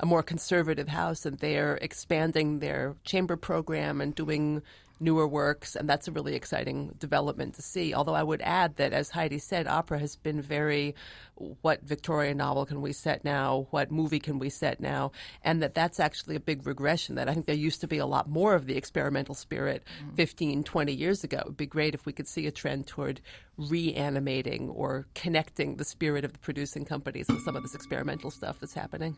a 0.00 0.06
more 0.06 0.22
conservative 0.22 0.88
house, 0.88 1.26
and 1.26 1.38
they're 1.38 1.78
expanding 1.82 2.60
their 2.60 2.96
chamber 3.04 3.36
program 3.36 4.00
and 4.00 4.14
doing 4.14 4.62
newer 5.02 5.26
works, 5.26 5.74
and 5.76 5.88
that's 5.88 6.08
a 6.08 6.12
really 6.12 6.34
exciting 6.34 6.94
development 6.98 7.54
to 7.54 7.62
see. 7.62 7.92
Although 7.92 8.14
I 8.14 8.22
would 8.22 8.40
add 8.42 8.76
that, 8.76 8.92
as 8.92 9.10
Heidi 9.10 9.38
said, 9.38 9.66
opera 9.66 9.98
has 9.98 10.16
been 10.16 10.40
very 10.40 10.94
what 11.34 11.82
Victorian 11.82 12.36
novel 12.36 12.64
can 12.64 12.80
we 12.80 12.92
set 12.92 13.24
now? 13.24 13.66
What 13.70 13.90
movie 13.90 14.20
can 14.20 14.38
we 14.38 14.48
set 14.48 14.80
now? 14.80 15.12
And 15.42 15.62
that 15.62 15.74
that's 15.74 15.98
actually 15.98 16.36
a 16.36 16.40
big 16.40 16.66
regression. 16.66 17.16
That 17.16 17.28
I 17.28 17.34
think 17.34 17.46
there 17.46 17.54
used 17.54 17.80
to 17.80 17.88
be 17.88 17.98
a 17.98 18.06
lot 18.06 18.28
more 18.28 18.54
of 18.54 18.66
the 18.66 18.76
experimental 18.76 19.34
spirit 19.34 19.82
mm. 20.04 20.14
15, 20.14 20.62
20 20.62 20.92
years 20.92 21.24
ago. 21.24 21.38
It 21.38 21.46
would 21.46 21.56
be 21.56 21.66
great 21.66 21.94
if 21.94 22.06
we 22.06 22.12
could 22.12 22.28
see 22.28 22.46
a 22.46 22.52
trend 22.52 22.86
toward 22.86 23.20
reanimating 23.56 24.70
or 24.70 25.06
connecting 25.14 25.76
the 25.76 25.84
spirit 25.84 26.24
of 26.24 26.32
the 26.32 26.38
producing 26.38 26.84
companies 26.84 27.26
with 27.28 27.42
some 27.42 27.56
of 27.56 27.62
this 27.62 27.74
experimental 27.74 28.30
stuff 28.30 28.60
that's 28.60 28.74
happening 28.74 29.16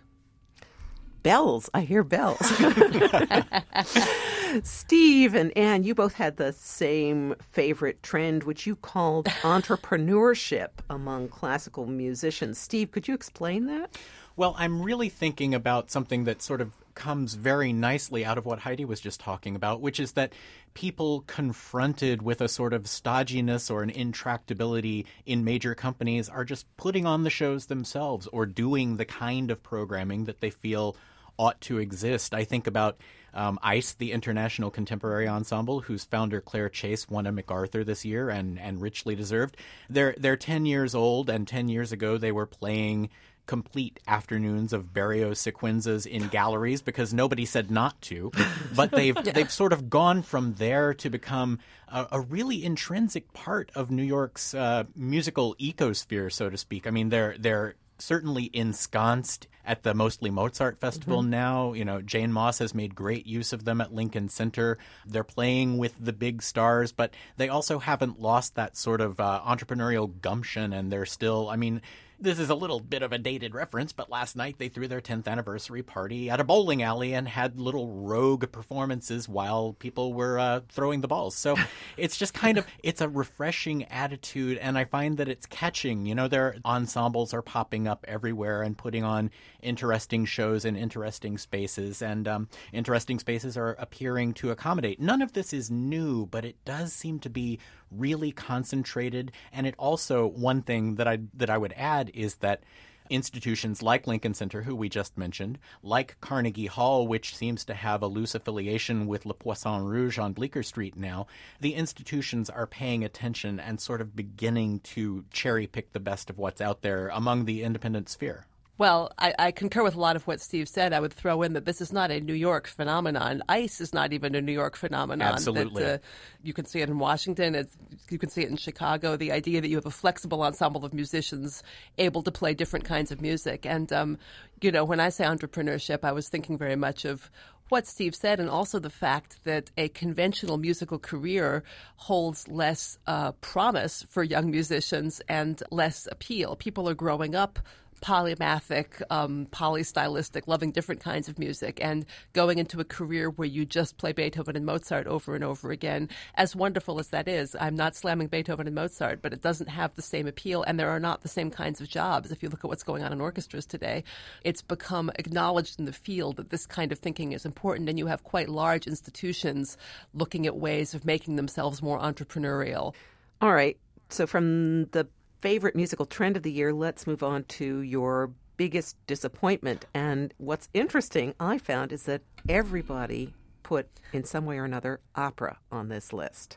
bells. 1.24 1.68
I 1.74 1.80
hear 1.80 2.04
bells. 2.04 2.38
Steve 4.62 5.34
and 5.34 5.56
Anne, 5.56 5.82
you 5.82 5.94
both 5.94 6.14
had 6.14 6.36
the 6.36 6.52
same 6.52 7.34
favorite 7.40 8.02
trend, 8.02 8.44
which 8.44 8.66
you 8.66 8.76
called 8.76 9.26
entrepreneurship 9.42 10.68
among 10.88 11.28
classical 11.28 11.86
musicians. 11.86 12.58
Steve, 12.58 12.92
could 12.92 13.08
you 13.08 13.14
explain 13.14 13.66
that? 13.66 13.96
Well, 14.36 14.54
I'm 14.58 14.82
really 14.82 15.08
thinking 15.08 15.54
about 15.54 15.90
something 15.90 16.24
that 16.24 16.42
sort 16.42 16.60
of 16.60 16.72
comes 16.94 17.34
very 17.34 17.72
nicely 17.72 18.24
out 18.24 18.38
of 18.38 18.46
what 18.46 18.60
Heidi 18.60 18.84
was 18.84 19.00
just 19.00 19.20
talking 19.20 19.56
about, 19.56 19.80
which 19.80 19.98
is 20.00 20.12
that 20.12 20.32
people 20.74 21.22
confronted 21.26 22.22
with 22.22 22.40
a 22.40 22.48
sort 22.48 22.72
of 22.72 22.84
stodginess 22.84 23.70
or 23.70 23.82
an 23.82 23.90
intractability 23.90 25.06
in 25.24 25.44
major 25.44 25.74
companies 25.74 26.28
are 26.28 26.44
just 26.44 26.66
putting 26.76 27.06
on 27.06 27.22
the 27.22 27.30
shows 27.30 27.66
themselves 27.66 28.26
or 28.28 28.46
doing 28.46 28.96
the 28.96 29.04
kind 29.04 29.50
of 29.50 29.62
programming 29.62 30.24
that 30.24 30.40
they 30.40 30.50
feel 30.50 30.96
ought 31.38 31.60
to 31.60 31.78
exist. 31.78 32.34
I 32.34 32.44
think 32.44 32.66
about 32.66 32.96
um, 33.34 33.58
ICE, 33.62 33.94
the 33.94 34.12
International 34.12 34.70
Contemporary 34.70 35.28
Ensemble, 35.28 35.80
whose 35.80 36.04
founder 36.04 36.40
Claire 36.40 36.68
Chase 36.68 37.08
won 37.08 37.26
a 37.26 37.32
MacArthur 37.32 37.84
this 37.84 38.04
year 38.04 38.30
and 38.30 38.58
and 38.58 38.80
richly 38.80 39.14
deserved. 39.14 39.56
They're 39.90 40.14
they're 40.18 40.36
ten 40.36 40.66
years 40.66 40.94
old, 40.94 41.28
and 41.28 41.46
ten 41.46 41.68
years 41.68 41.92
ago 41.92 42.16
they 42.16 42.32
were 42.32 42.46
playing 42.46 43.10
complete 43.46 44.00
afternoons 44.08 44.72
of 44.72 44.94
Berio 44.94 45.32
sequenzas 45.32 46.06
in 46.06 46.28
galleries 46.28 46.80
because 46.80 47.12
nobody 47.12 47.44
said 47.44 47.70
not 47.70 48.00
to. 48.02 48.32
But 48.74 48.90
they've 48.90 49.16
yeah. 49.24 49.32
they've 49.32 49.50
sort 49.50 49.72
of 49.72 49.88
gone 49.88 50.22
from 50.22 50.54
there 50.54 50.94
to 50.94 51.08
become 51.08 51.60
a, 51.86 52.08
a 52.12 52.20
really 52.20 52.64
intrinsic 52.64 53.32
part 53.32 53.70
of 53.76 53.88
New 53.88 54.02
York's 54.02 54.52
uh, 54.52 54.84
musical 54.96 55.54
ecosphere, 55.60 56.32
so 56.32 56.50
to 56.50 56.56
speak. 56.56 56.88
I 56.88 56.90
mean, 56.90 57.08
they're 57.08 57.36
they're 57.38 57.76
certainly 57.98 58.50
ensconced 58.52 59.46
at 59.64 59.82
the 59.82 59.94
mostly 59.94 60.30
Mozart 60.30 60.78
Festival 60.78 61.20
mm-hmm. 61.20 61.30
now. 61.30 61.72
You 61.72 61.84
know, 61.84 62.02
Jane 62.02 62.32
Moss 62.32 62.58
has 62.58 62.74
made 62.74 62.94
great 62.94 63.26
use 63.26 63.52
of 63.52 63.64
them 63.64 63.80
at 63.80 63.94
Lincoln 63.94 64.28
Center. 64.28 64.78
They're 65.06 65.24
playing 65.24 65.78
with 65.78 65.94
the 65.98 66.12
big 66.12 66.42
stars, 66.42 66.92
but 66.92 67.14
they 67.36 67.48
also 67.48 67.78
haven't 67.78 68.20
lost 68.20 68.56
that 68.56 68.76
sort 68.76 69.00
of 69.00 69.20
uh, 69.20 69.40
entrepreneurial 69.46 70.20
gumption, 70.20 70.72
and 70.72 70.92
they're 70.92 71.06
still. 71.06 71.48
I 71.48 71.56
mean, 71.56 71.80
this 72.18 72.38
is 72.38 72.50
a 72.50 72.54
little 72.54 72.80
bit 72.80 73.02
of 73.02 73.12
a 73.12 73.18
dated 73.18 73.54
reference, 73.54 73.92
but 73.92 74.10
last 74.10 74.36
night 74.36 74.56
they 74.58 74.68
threw 74.68 74.88
their 74.88 75.00
10th 75.00 75.26
anniversary 75.26 75.82
party 75.82 76.30
at 76.30 76.40
a 76.40 76.44
bowling 76.44 76.82
alley 76.82 77.14
and 77.14 77.28
had 77.28 77.60
little 77.60 77.88
rogue 77.88 78.50
performances 78.52 79.28
while 79.28 79.74
people 79.74 80.12
were 80.12 80.38
uh, 80.38 80.60
throwing 80.68 81.00
the 81.00 81.08
balls. 81.08 81.34
So 81.34 81.56
it's 81.96 82.16
just 82.16 82.34
kind 82.34 82.58
of 82.58 82.66
it's 82.82 83.00
a 83.00 83.08
refreshing 83.08 83.84
attitude, 83.84 84.58
and 84.58 84.78
I 84.78 84.84
find 84.84 85.18
that 85.18 85.28
it's 85.28 85.46
catching. 85.46 86.06
You 86.06 86.14
know, 86.14 86.28
their 86.28 86.56
ensembles 86.64 87.34
are 87.34 87.42
popping 87.42 87.86
up 87.88 88.04
everywhere 88.08 88.62
and 88.62 88.76
putting 88.76 89.04
on 89.04 89.30
interesting 89.62 90.24
shows 90.24 90.64
in 90.64 90.76
interesting 90.76 91.38
spaces, 91.38 92.02
and 92.02 92.28
um, 92.28 92.48
interesting 92.72 93.18
spaces 93.18 93.56
are 93.56 93.76
appearing 93.78 94.34
to 94.34 94.50
accommodate. 94.50 95.00
None 95.00 95.22
of 95.22 95.32
this 95.32 95.52
is 95.52 95.70
new, 95.70 96.26
but 96.26 96.44
it 96.44 96.56
does 96.64 96.92
seem 96.92 97.18
to 97.20 97.30
be 97.30 97.58
really 97.96 98.32
concentrated. 98.32 99.32
And 99.52 99.66
it 99.66 99.74
also 99.78 100.26
one 100.26 100.62
thing 100.62 100.96
that 100.96 101.08
I 101.08 101.18
that 101.34 101.50
I 101.50 101.58
would 101.58 101.74
add 101.76 102.10
is 102.14 102.36
that 102.36 102.62
institutions 103.10 103.82
like 103.82 104.06
Lincoln 104.06 104.34
Center, 104.34 104.62
who 104.62 104.74
we 104.74 104.88
just 104.88 105.18
mentioned, 105.18 105.58
like 105.82 106.16
Carnegie 106.20 106.66
Hall, 106.66 107.06
which 107.06 107.36
seems 107.36 107.64
to 107.66 107.74
have 107.74 108.02
a 108.02 108.06
loose 108.06 108.34
affiliation 108.34 109.06
with 109.06 109.26
Le 109.26 109.34
Poisson 109.34 109.84
Rouge 109.84 110.18
on 110.18 110.32
Bleecker 110.32 110.62
Street 110.62 110.96
now, 110.96 111.26
the 111.60 111.74
institutions 111.74 112.48
are 112.48 112.66
paying 112.66 113.04
attention 113.04 113.60
and 113.60 113.80
sort 113.80 114.00
of 114.00 114.16
beginning 114.16 114.80
to 114.80 115.24
cherry 115.30 115.66
pick 115.66 115.92
the 115.92 116.00
best 116.00 116.30
of 116.30 116.38
what's 116.38 116.60
out 116.60 116.82
there 116.82 117.08
among 117.08 117.44
the 117.44 117.62
independent 117.62 118.08
sphere. 118.08 118.46
Well, 118.76 119.12
I, 119.16 119.34
I, 119.38 119.50
concur 119.52 119.84
with 119.84 119.94
a 119.94 120.00
lot 120.00 120.16
of 120.16 120.26
what 120.26 120.40
Steve 120.40 120.68
said. 120.68 120.92
I 120.92 120.98
would 120.98 121.12
throw 121.12 121.42
in 121.42 121.52
that 121.52 121.64
this 121.64 121.80
is 121.80 121.92
not 121.92 122.10
a 122.10 122.18
New 122.20 122.34
York 122.34 122.66
phenomenon. 122.66 123.40
ICE 123.48 123.80
is 123.80 123.94
not 123.94 124.12
even 124.12 124.34
a 124.34 124.40
New 124.40 124.52
York 124.52 124.74
phenomenon. 124.74 125.32
Absolutely. 125.32 125.84
That, 125.84 126.00
uh, 126.00 126.02
you 126.42 126.52
can 126.52 126.64
see 126.64 126.80
it 126.80 126.88
in 126.88 126.98
Washington. 126.98 127.54
It's, 127.54 127.76
you 128.10 128.18
can 128.18 128.30
see 128.30 128.42
it 128.42 128.48
in 128.48 128.56
Chicago. 128.56 129.16
The 129.16 129.30
idea 129.30 129.60
that 129.60 129.68
you 129.68 129.76
have 129.76 129.86
a 129.86 129.92
flexible 129.92 130.42
ensemble 130.42 130.84
of 130.84 130.92
musicians 130.92 131.62
able 131.98 132.24
to 132.24 132.32
play 132.32 132.52
different 132.52 132.84
kinds 132.84 133.12
of 133.12 133.20
music. 133.20 133.64
And, 133.64 133.92
um, 133.92 134.18
you 134.60 134.72
know, 134.72 134.84
when 134.84 134.98
I 134.98 135.10
say 135.10 135.24
entrepreneurship, 135.24 136.00
I 136.02 136.10
was 136.10 136.28
thinking 136.28 136.58
very 136.58 136.76
much 136.76 137.04
of 137.04 137.30
what 137.68 137.86
Steve 137.86 138.14
said, 138.14 138.40
and 138.40 138.50
also 138.50 138.78
the 138.78 138.90
fact 138.90 139.42
that 139.44 139.70
a 139.76 139.88
conventional 139.88 140.58
musical 140.58 140.98
career 140.98 141.62
holds 141.96 142.46
less 142.48 142.98
uh, 143.06 143.32
promise 143.32 144.04
for 144.10 144.22
young 144.22 144.50
musicians 144.50 145.22
and 145.28 145.62
less 145.70 146.06
appeal. 146.10 146.56
People 146.56 146.88
are 146.88 146.94
growing 146.94 147.34
up 147.34 147.58
polymathic, 148.04 149.00
um, 149.08 149.46
polystylistic, 149.46 150.42
loving 150.46 150.70
different 150.70 151.00
kinds 151.00 151.26
of 151.26 151.38
music, 151.38 151.78
and 151.82 152.04
going 152.34 152.58
into 152.58 152.78
a 152.78 152.84
career 152.84 153.30
where 153.30 153.48
you 153.48 153.64
just 153.64 153.96
play 153.96 154.12
Beethoven 154.12 154.56
and 154.56 154.66
Mozart 154.66 155.06
over 155.06 155.34
and 155.34 155.42
over 155.42 155.70
again. 155.70 156.10
As 156.34 156.54
wonderful 156.54 157.00
as 157.00 157.08
that 157.08 157.28
is, 157.28 157.56
I'm 157.58 157.74
not 157.74 157.96
slamming 157.96 158.26
Beethoven 158.26 158.66
and 158.66 158.74
Mozart, 158.74 159.22
but 159.22 159.32
it 159.32 159.40
doesn't 159.40 159.68
have 159.68 159.94
the 159.94 160.02
same 160.02 160.26
appeal, 160.26 160.62
and 160.64 160.78
there 160.78 160.90
are 160.90 161.00
not 161.00 161.22
the 161.22 161.28
same 161.28 161.50
kinds 161.50 161.80
of 161.80 161.88
jobs. 161.88 162.30
If 162.30 162.42
you 162.42 162.50
look 162.50 162.62
at 162.62 162.68
what's 162.68 162.82
going 162.82 163.02
on 163.02 163.10
in 163.10 163.22
orchestras 163.22 163.64
today, 163.64 164.04
it's 164.42 164.60
become 164.60 165.10
acknowledged 165.18 165.78
in 165.78 165.86
the 165.86 165.92
field 165.94 166.36
that 166.36 166.50
this 166.50 166.66
kind 166.66 166.92
of 166.92 166.98
thinking 166.98 167.32
is 167.32 167.46
important, 167.46 167.88
and 167.88 167.98
you 167.98 168.06
have 168.06 168.22
quite 168.22 168.50
large 168.50 168.86
institutions 168.86 169.78
looking 170.12 170.46
at 170.46 170.56
ways 170.56 170.92
of 170.92 171.06
making 171.06 171.36
themselves 171.36 171.80
more 171.80 171.98
entrepreneurial. 171.98 172.94
All 173.40 173.54
right. 173.54 173.78
So, 174.10 174.26
from 174.26 174.84
the 174.90 175.08
favorite 175.44 175.76
musical 175.76 176.06
trend 176.06 176.38
of 176.38 176.42
the 176.42 176.50
year, 176.50 176.72
let's 176.72 177.06
move 177.06 177.22
on 177.22 177.44
to 177.44 177.82
your 177.82 178.30
biggest 178.56 178.96
disappointment. 179.06 179.84
And 179.92 180.32
what's 180.38 180.70
interesting, 180.72 181.34
I 181.38 181.58
found, 181.58 181.92
is 181.92 182.04
that 182.04 182.22
everybody 182.48 183.34
put, 183.62 183.86
in 184.14 184.24
some 184.24 184.46
way 184.46 184.56
or 184.56 184.64
another, 184.64 185.00
opera 185.14 185.58
on 185.70 185.90
this 185.90 186.14
list. 186.14 186.56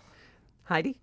Heidi? 0.64 1.02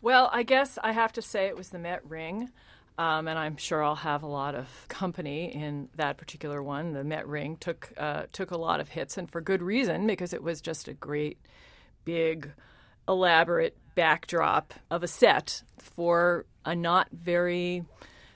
Well, 0.00 0.30
I 0.32 0.44
guess 0.44 0.78
I 0.84 0.92
have 0.92 1.12
to 1.14 1.20
say 1.20 1.46
it 1.46 1.56
was 1.56 1.70
the 1.70 1.80
Met 1.80 2.08
Ring. 2.08 2.48
Um, 2.96 3.26
and 3.26 3.36
I'm 3.36 3.56
sure 3.56 3.82
I'll 3.82 3.96
have 3.96 4.22
a 4.22 4.28
lot 4.28 4.54
of 4.54 4.68
company 4.86 5.52
in 5.52 5.88
that 5.96 6.16
particular 6.16 6.62
one. 6.62 6.92
The 6.92 7.02
Met 7.02 7.26
Ring 7.26 7.56
took 7.56 7.92
uh, 7.96 8.26
took 8.30 8.52
a 8.52 8.56
lot 8.56 8.78
of 8.78 8.90
hits, 8.90 9.18
and 9.18 9.28
for 9.28 9.40
good 9.40 9.62
reason, 9.62 10.06
because 10.06 10.32
it 10.32 10.44
was 10.44 10.60
just 10.60 10.86
a 10.86 10.92
great, 10.92 11.38
big, 12.04 12.52
elaborate 13.08 13.76
backdrop 13.96 14.74
of 14.90 15.02
a 15.02 15.08
set 15.08 15.62
for 15.78 16.44
a 16.64 16.74
not 16.74 17.08
very 17.12 17.84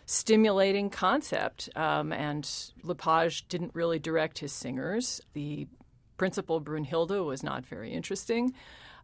stimulating 0.06 0.90
concept. 0.90 1.68
Um, 1.76 2.12
and 2.12 2.48
Lepage 2.82 3.48
didn't 3.48 3.74
really 3.74 3.98
direct 3.98 4.38
his 4.38 4.52
singers. 4.52 5.20
The 5.32 5.66
principal, 6.16 6.60
Brunhilde, 6.60 7.24
was 7.24 7.42
not 7.42 7.64
very 7.66 7.92
interesting. 7.92 8.54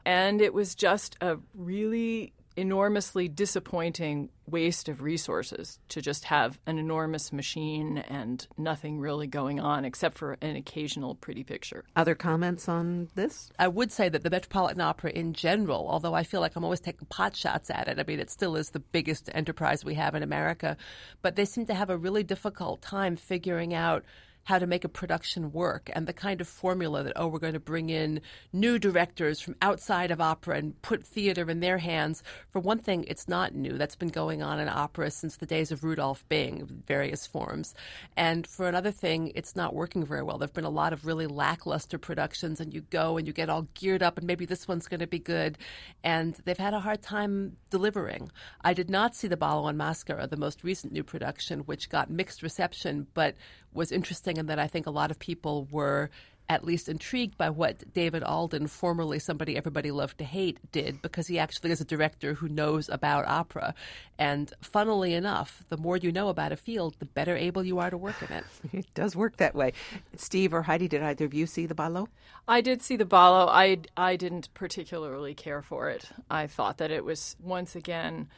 And 0.05 0.41
it 0.41 0.55
was 0.55 0.75
just 0.75 1.17
a 1.21 1.39
really 1.55 2.33
enormously 2.61 3.27
disappointing 3.27 4.29
waste 4.47 4.89
of 4.89 5.01
resources 5.01 5.79
to 5.89 6.03
just 6.03 6.25
have 6.25 6.59
an 6.67 6.79
enormous 6.79 7.33
machine 7.33 7.99
and 7.99 8.47
nothing 8.59 8.99
really 8.99 9.27
going 9.27 9.59
on 9.59 9.85
except 9.87 10.19
for 10.19 10.37
an 10.43 10.57
occasional 10.57 11.15
pretty 11.15 11.43
picture. 11.43 11.85
Other 11.97 12.15
comments 12.15 12.69
on 12.69 13.09
this? 13.15 13.51
I 13.59 13.69
would 13.69 13.91
say 13.91 14.11
that 14.11 14.25
the 14.25 14.31
Metropolitan 14.31 14.83
Opera 14.83 15.11
in 15.13 15.33
general, 15.33 15.87
although 15.89 16.15
I 16.15 16.23
feel 16.23 16.41
like 16.41 16.55
I'm 16.55 16.65
always 16.65 16.81
taking 16.81 17.07
pot 17.07 17.35
shots 17.35 17.71
at 17.71 17.89
it, 17.89 17.99
I 17.99 18.05
mean, 18.07 18.21
it 18.21 18.31
still 18.31 18.57
is 18.57 18.71
the 18.71 18.81
biggest 18.81 19.31
enterprise 19.33 19.83
we 19.83 19.95
have 19.95 20.15
in 20.15 20.23
America, 20.23 20.77
but 21.23 21.37
they 21.37 21.47
seem 21.47 21.65
to 21.67 21.75
have 21.75 21.89
a 21.89 21.97
really 21.97 22.23
difficult 22.23 22.83
time 22.83 23.17
figuring 23.17 23.73
out 23.73 24.05
how 24.45 24.59
to 24.59 24.67
make 24.67 24.85
a 24.85 24.89
production 24.89 25.53
work 25.53 25.91
and 25.93 26.07
the 26.07 26.13
kind 26.13 26.41
of 26.41 26.49
formula 26.49 27.03
that, 27.03 27.13
oh, 27.17 27.29
we're 27.29 27.39
going 27.39 27.53
to 27.53 27.61
bring 27.61 27.91
in 27.91 28.21
new 28.53 28.79
directors 28.79 29.41
from 29.41 29.55
outside 29.63 30.11
of 30.11 30.21
opera 30.21 30.57
and 30.57 30.81
put 30.83 31.07
theater 31.07 31.49
in 31.51 31.61
their 31.61 31.79
hands. 31.79 32.23
For 32.51 32.61
one 32.61 32.79
thing, 32.79 33.05
it's 33.09 33.29
not 33.29 33.55
new. 33.55 33.77
That's 33.79 33.97
been 33.97 34.09
going 34.09 34.43
on 34.43 34.59
in 34.59 34.69
opera 34.69 35.11
since 35.11 35.37
the 35.37 35.47
days 35.47 35.71
of 35.71 35.85
Rudolf 35.85 36.29
Bing, 36.29 36.83
various 36.87 37.27
forms. 37.27 37.75
And 38.17 38.47
for 38.47 38.69
another 38.69 38.91
thing, 38.91 39.33
it's 39.35 39.55
not 39.55 39.75
working 39.75 40.05
very 40.05 40.23
well. 40.23 40.39
There 40.39 40.47
have 40.47 40.55
been 40.55 40.65
a 40.65 40.71
lot 40.71 40.93
of 40.93 41.07
really 41.07 41.27
lackluster 41.27 41.99
productions, 41.99 42.61
and 42.61 42.73
you 42.73 42.81
go 42.81 43.19
and 43.19 43.27
you 43.27 43.33
get 43.33 43.51
all 43.51 43.69
geared 43.75 44.03
up, 44.03 44.19
and 44.19 44.27
maybe 44.27 44.47
this 44.47 44.67
one's 44.67 44.89
going 44.89 45.01
to 45.01 45.07
be 45.07 45.19
good. 45.19 45.59
And 46.03 46.35
they've 46.45 46.57
had 46.57 46.75
a 46.75 46.81
hard 46.81 47.03
time 47.03 47.57
delivering. 47.71 48.31
I 48.63 48.75
did 48.75 48.91
not 48.91 49.15
see 49.15 49.29
the 49.29 49.37
Ballo 49.37 49.69
in 49.69 49.77
Maschera, 49.77 50.29
the 50.29 50.37
most 50.37 50.65
recent 50.65 50.93
new 50.93 51.05
production, 51.05 51.61
which 51.61 51.89
got 51.89 52.11
mixed 52.11 52.43
reception, 52.43 53.07
but 53.15 53.37
was 53.73 53.93
interesting 53.93 54.39
and 54.39 54.49
that 54.49 54.59
I 54.59 54.67
think 54.67 54.87
a 54.87 54.91
lot 54.91 55.11
of 55.11 55.19
people 55.19 55.69
were 55.71 56.11
at 56.51 56.65
least 56.65 56.89
intrigued 56.89 57.39
by 57.39 57.49
what 57.49 57.93
David 57.95 58.25
Alden, 58.25 58.67
formerly 58.67 59.21
somebody 59.21 59.57
everybody 59.57 59.93
loved 59.93 60.19
to 60.19 60.25
hate, 60.25 60.59
did 60.73 61.01
because 61.01 61.29
he 61.29 61.39
actually 61.39 61.71
is 61.71 61.81
a 61.81 61.85
director 61.85 62.35
who 62.35 62.49
knows 62.49 62.89
about 62.89 63.25
opera. 63.29 63.73
And 64.19 64.53
funnily 64.61 65.15
enough, 65.15 65.63
the 65.69 65.77
more 65.77 65.97
you 65.97 66.11
know 66.11 66.29
about 66.29 66.51
a 66.51 66.57
field, 66.57 66.97
the 66.99 67.05
better 67.05 67.37
able 67.37 67.63
you 67.63 67.79
are 67.79 67.89
to 67.89 67.97
work 67.97 68.21
in 68.21 68.37
it. 68.37 68.45
It 68.73 68.93
does 68.95 69.15
work 69.15 69.37
that 69.37 69.55
way. 69.55 69.75
Steve 70.17 70.53
or 70.53 70.63
Heidi, 70.63 70.89
did 70.89 71.05
either 71.05 71.25
of 71.25 71.35
you 71.35 71.47
see 71.47 71.67
the 71.67 71.75
Ballo? 71.75 72.09
I 72.49 72.63
did 72.63 72.83
see 72.83 72.97
the 72.97 73.05
Ballo. 73.05 73.47
I, 73.47 73.79
I 73.97 74.17
didn't 74.17 74.53
particularly 74.53 75.35
care 75.35 75.63
for 75.63 75.89
it. 75.89 76.09
I 76.29 76.49
thought 76.49 76.79
that 76.79 76.91
it 76.91 77.05
was 77.05 77.37
once 77.41 77.77
again 77.77 78.29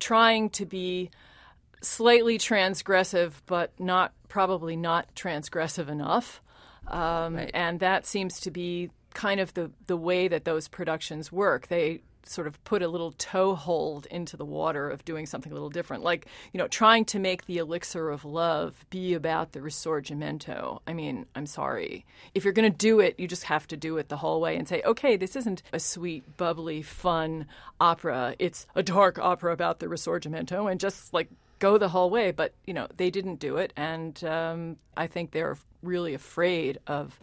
trying 0.00 0.50
to 0.50 0.66
be 0.66 1.10
slightly 1.82 2.38
transgressive, 2.38 3.32
but 3.46 3.72
not 3.78 4.12
probably 4.28 4.76
not 4.76 5.14
transgressive 5.14 5.88
enough. 5.88 6.40
Um, 6.88 7.36
right. 7.36 7.50
And 7.52 7.80
that 7.80 8.06
seems 8.06 8.40
to 8.40 8.50
be 8.50 8.90
kind 9.14 9.40
of 9.40 9.52
the, 9.54 9.70
the 9.86 9.96
way 9.96 10.28
that 10.28 10.44
those 10.44 10.68
productions 10.68 11.30
work. 11.30 11.68
They 11.68 12.00
sort 12.24 12.46
of 12.46 12.62
put 12.64 12.82
a 12.82 12.88
little 12.88 13.12
toe 13.12 13.54
hold 13.54 14.06
into 14.06 14.36
the 14.36 14.44
water 14.44 14.88
of 14.88 15.04
doing 15.04 15.26
something 15.26 15.50
a 15.50 15.54
little 15.54 15.70
different. 15.70 16.04
Like, 16.04 16.26
you 16.52 16.58
know, 16.58 16.68
trying 16.68 17.04
to 17.06 17.18
make 17.18 17.46
the 17.46 17.58
elixir 17.58 18.10
of 18.10 18.24
love 18.24 18.84
be 18.90 19.14
about 19.14 19.52
the 19.52 19.60
risorgimento. 19.60 20.80
I 20.86 20.92
mean, 20.92 21.26
I'm 21.34 21.46
sorry. 21.46 22.06
If 22.34 22.44
you're 22.44 22.52
going 22.52 22.70
to 22.70 22.76
do 22.76 23.00
it, 23.00 23.18
you 23.18 23.26
just 23.26 23.44
have 23.44 23.66
to 23.68 23.76
do 23.76 23.98
it 23.98 24.08
the 24.08 24.16
whole 24.16 24.40
way 24.40 24.56
and 24.56 24.68
say, 24.68 24.82
okay, 24.84 25.16
this 25.16 25.36
isn't 25.36 25.62
a 25.72 25.80
sweet, 25.80 26.36
bubbly, 26.36 26.82
fun 26.82 27.46
opera. 27.80 28.36
It's 28.38 28.66
a 28.74 28.82
dark 28.82 29.18
opera 29.18 29.52
about 29.52 29.80
the 29.80 29.86
risorgimento. 29.86 30.70
And 30.70 30.78
just 30.78 31.12
like 31.12 31.28
go 31.62 31.78
the 31.78 31.88
whole 31.88 32.10
way. 32.10 32.32
But 32.32 32.52
you 32.66 32.74
know, 32.74 32.88
they 32.96 33.08
didn't 33.08 33.36
do 33.36 33.56
it, 33.56 33.72
and 33.76 34.22
um, 34.24 34.76
I 34.96 35.06
think 35.06 35.30
they're 35.30 35.56
really 35.82 36.12
afraid 36.12 36.78
of 36.86 37.18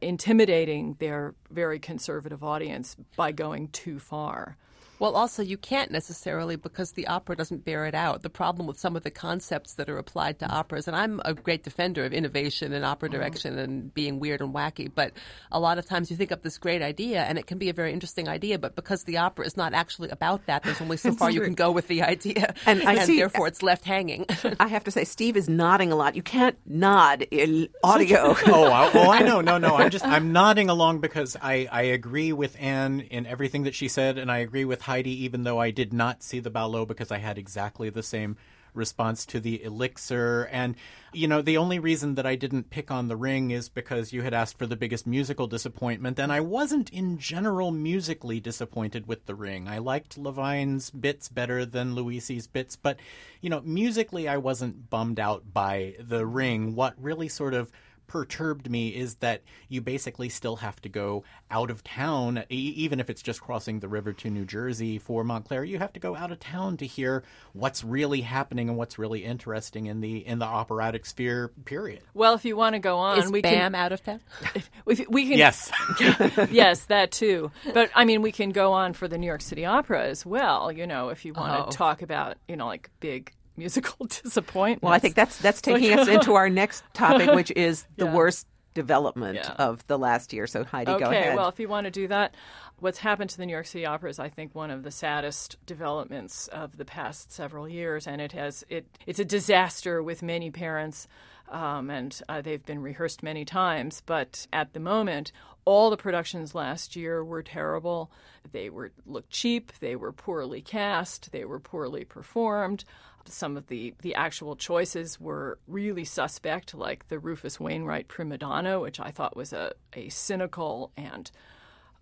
intimidating 0.00 0.96
their 0.98 1.34
very 1.50 1.78
conservative 1.78 2.42
audience 2.42 2.96
by 3.16 3.30
going 3.30 3.68
too 3.68 3.98
far. 3.98 4.56
Well, 5.04 5.16
also, 5.16 5.42
you 5.42 5.58
can't 5.58 5.90
necessarily 5.90 6.56
because 6.56 6.92
the 6.92 7.08
opera 7.08 7.36
doesn't 7.36 7.62
bear 7.62 7.84
it 7.84 7.94
out. 7.94 8.22
The 8.22 8.30
problem 8.30 8.66
with 8.66 8.78
some 8.80 8.96
of 8.96 9.02
the 9.02 9.10
concepts 9.10 9.74
that 9.74 9.90
are 9.90 9.98
applied 9.98 10.38
to 10.38 10.46
operas, 10.46 10.88
and 10.88 10.96
I'm 10.96 11.20
a 11.26 11.34
great 11.34 11.62
defender 11.62 12.06
of 12.06 12.14
innovation 12.14 12.72
and 12.72 12.86
opera 12.86 13.10
mm-hmm. 13.10 13.18
direction 13.18 13.58
and 13.58 13.92
being 13.92 14.18
weird 14.18 14.40
and 14.40 14.54
wacky, 14.54 14.90
but 14.92 15.12
a 15.52 15.60
lot 15.60 15.76
of 15.76 15.84
times 15.84 16.10
you 16.10 16.16
think 16.16 16.32
up 16.32 16.40
this 16.40 16.56
great 16.56 16.80
idea 16.80 17.22
and 17.22 17.36
it 17.36 17.46
can 17.46 17.58
be 17.58 17.68
a 17.68 17.74
very 17.74 17.92
interesting 17.92 18.30
idea, 18.30 18.58
but 18.58 18.76
because 18.76 19.04
the 19.04 19.18
opera 19.18 19.44
is 19.44 19.58
not 19.58 19.74
actually 19.74 20.08
about 20.08 20.46
that, 20.46 20.62
there's 20.62 20.80
only 20.80 20.96
so 20.96 21.12
far 21.18 21.30
you 21.30 21.42
can 21.42 21.52
go 21.52 21.70
with 21.70 21.86
the 21.88 22.02
idea. 22.02 22.54
And, 22.66 22.82
I 22.82 22.94
and 22.94 23.02
see, 23.02 23.18
therefore 23.18 23.46
it's 23.46 23.62
left 23.62 23.84
hanging. 23.84 24.24
I 24.58 24.68
have 24.68 24.84
to 24.84 24.90
say, 24.90 25.04
Steve 25.04 25.36
is 25.36 25.50
nodding 25.50 25.92
a 25.92 25.96
lot. 25.96 26.16
You 26.16 26.22
can't 26.22 26.56
nod 26.64 27.26
in 27.30 27.68
audio. 27.82 28.34
oh, 28.46 28.70
I, 28.70 28.90
oh, 28.94 29.10
I 29.10 29.20
know. 29.20 29.42
No, 29.42 29.58
no. 29.58 29.76
I'm 29.76 29.90
just, 29.90 30.06
I'm 30.06 30.32
nodding 30.32 30.70
along 30.70 31.00
because 31.00 31.36
I, 31.42 31.68
I 31.70 31.82
agree 31.82 32.32
with 32.32 32.56
Anne 32.58 33.00
in 33.00 33.26
everything 33.26 33.64
that 33.64 33.74
she 33.74 33.88
said, 33.88 34.16
and 34.16 34.32
I 34.32 34.38
agree 34.38 34.64
with 34.64 34.80
Heidi, 34.94 35.24
even 35.24 35.42
though 35.42 35.58
I 35.58 35.72
did 35.72 35.92
not 35.92 36.22
see 36.22 36.38
the 36.38 36.50
Ballo 36.50 36.86
because 36.86 37.10
I 37.10 37.18
had 37.18 37.36
exactly 37.36 37.90
the 37.90 38.00
same 38.00 38.36
response 38.74 39.26
to 39.26 39.40
the 39.40 39.60
elixir. 39.64 40.48
And, 40.52 40.76
you 41.12 41.26
know, 41.26 41.42
the 41.42 41.56
only 41.56 41.80
reason 41.80 42.14
that 42.14 42.26
I 42.26 42.36
didn't 42.36 42.70
pick 42.70 42.92
on 42.92 43.08
the 43.08 43.16
ring 43.16 43.50
is 43.50 43.68
because 43.68 44.12
you 44.12 44.22
had 44.22 44.32
asked 44.32 44.56
for 44.56 44.66
the 44.66 44.76
biggest 44.76 45.04
musical 45.04 45.48
disappointment, 45.48 46.20
and 46.20 46.32
I 46.32 46.38
wasn't 46.38 46.90
in 46.90 47.18
general 47.18 47.72
musically 47.72 48.38
disappointed 48.38 49.08
with 49.08 49.26
the 49.26 49.34
ring. 49.34 49.66
I 49.66 49.78
liked 49.78 50.16
Levine's 50.16 50.90
bits 50.90 51.28
better 51.28 51.66
than 51.66 51.96
Luisi's 51.96 52.46
bits, 52.46 52.76
but, 52.76 52.96
you 53.40 53.50
know, 53.50 53.62
musically 53.62 54.28
I 54.28 54.36
wasn't 54.36 54.90
bummed 54.90 55.18
out 55.18 55.52
by 55.52 55.96
the 55.98 56.24
ring. 56.24 56.76
What 56.76 56.94
really 57.02 57.28
sort 57.28 57.54
of 57.54 57.72
perturbed 58.06 58.70
me 58.70 58.88
is 58.88 59.16
that 59.16 59.42
you 59.68 59.80
basically 59.80 60.28
still 60.28 60.56
have 60.56 60.80
to 60.82 60.88
go 60.88 61.24
out 61.50 61.70
of 61.70 61.82
town, 61.84 62.44
e- 62.50 62.74
even 62.76 63.00
if 63.00 63.10
it's 63.10 63.22
just 63.22 63.40
crossing 63.40 63.80
the 63.80 63.88
river 63.88 64.12
to 64.12 64.30
New 64.30 64.44
Jersey 64.44 64.98
for 64.98 65.24
Montclair. 65.24 65.64
You 65.64 65.78
have 65.78 65.92
to 65.94 66.00
go 66.00 66.16
out 66.16 66.32
of 66.32 66.40
town 66.40 66.76
to 66.78 66.86
hear 66.86 67.24
what's 67.52 67.84
really 67.84 68.20
happening 68.20 68.68
and 68.68 68.76
what's 68.76 68.98
really 68.98 69.24
interesting 69.24 69.86
in 69.86 70.00
the 70.00 70.26
in 70.26 70.38
the 70.38 70.44
operatic 70.44 71.06
sphere. 71.06 71.52
Period. 71.64 72.00
Well, 72.14 72.34
if 72.34 72.44
you 72.44 72.56
want 72.56 72.74
to 72.74 72.78
go 72.78 72.98
on, 72.98 73.18
is 73.18 73.30
we 73.30 73.42
Bam 73.42 73.72
can, 73.72 73.74
out 73.74 73.92
of 73.92 74.02
town. 74.02 74.20
we, 74.84 75.06
we 75.08 75.28
can. 75.28 75.38
Yes, 75.38 75.70
yes, 76.50 76.86
that 76.86 77.10
too. 77.10 77.50
But 77.72 77.90
I 77.94 78.04
mean, 78.04 78.22
we 78.22 78.32
can 78.32 78.50
go 78.50 78.72
on 78.72 78.92
for 78.92 79.08
the 79.08 79.18
New 79.18 79.26
York 79.26 79.42
City 79.42 79.64
Opera 79.64 80.06
as 80.06 80.24
well. 80.24 80.70
You 80.70 80.86
know, 80.86 81.08
if 81.08 81.24
you 81.24 81.32
want 81.32 81.60
oh. 81.60 81.70
to 81.70 81.76
talk 81.76 82.02
about 82.02 82.36
you 82.48 82.56
know 82.56 82.66
like 82.66 82.90
big 83.00 83.32
musical 83.56 84.06
disappointment. 84.22 84.82
Well, 84.82 84.92
I 84.92 84.98
think 84.98 85.14
that's 85.14 85.38
that's 85.38 85.60
taking 85.60 85.98
us 85.98 86.08
into 86.08 86.34
our 86.34 86.48
next 86.48 86.84
topic, 86.92 87.30
which 87.34 87.50
is 87.52 87.86
the 87.96 88.06
yeah. 88.06 88.14
worst 88.14 88.46
development 88.74 89.36
yeah. 89.36 89.52
of 89.52 89.86
the 89.86 89.98
last 89.98 90.32
year. 90.32 90.46
So 90.46 90.64
Heidi, 90.64 90.90
okay, 90.90 91.04
go 91.04 91.10
ahead. 91.10 91.26
Okay, 91.28 91.36
well, 91.36 91.48
if 91.48 91.58
you 91.58 91.68
want 91.68 91.84
to 91.84 91.90
do 91.90 92.08
that, 92.08 92.34
what's 92.80 92.98
happened 92.98 93.30
to 93.30 93.38
the 93.38 93.46
New 93.46 93.52
York 93.52 93.66
City 93.66 93.86
Opera 93.86 94.10
is, 94.10 94.18
I 94.18 94.28
think, 94.28 94.54
one 94.54 94.70
of 94.70 94.82
the 94.82 94.90
saddest 94.90 95.56
developments 95.64 96.48
of 96.48 96.76
the 96.76 96.84
past 96.84 97.32
several 97.32 97.68
years, 97.68 98.06
and 98.06 98.20
it 98.20 98.32
has 98.32 98.64
it 98.68 98.86
it's 99.06 99.20
a 99.20 99.24
disaster 99.24 100.02
with 100.02 100.22
many 100.22 100.50
parents. 100.50 101.06
Um, 101.50 101.90
and 101.90 102.18
uh, 102.26 102.40
they've 102.40 102.64
been 102.64 102.80
rehearsed 102.80 103.22
many 103.22 103.44
times, 103.44 104.02
but 104.06 104.46
at 104.50 104.72
the 104.72 104.80
moment, 104.80 105.30
all 105.66 105.90
the 105.90 105.96
productions 105.96 106.54
last 106.54 106.96
year 106.96 107.22
were 107.22 107.42
terrible. 107.42 108.10
They 108.50 108.70
were 108.70 108.92
looked 109.04 109.28
cheap. 109.28 109.70
They 109.78 109.94
were 109.94 110.10
poorly 110.10 110.62
cast. 110.62 111.32
They 111.32 111.44
were 111.44 111.60
poorly 111.60 112.04
performed 112.04 112.84
some 113.28 113.56
of 113.56 113.66
the, 113.68 113.94
the 114.02 114.14
actual 114.14 114.56
choices 114.56 115.20
were 115.20 115.58
really 115.66 116.04
suspect, 116.04 116.74
like 116.74 117.08
the 117.08 117.18
Rufus 117.18 117.58
Wainwright 117.58 118.08
prima 118.08 118.38
donna, 118.38 118.80
which 118.80 119.00
I 119.00 119.10
thought 119.10 119.36
was 119.36 119.52
a, 119.52 119.72
a 119.92 120.08
cynical 120.08 120.92
and 120.96 121.30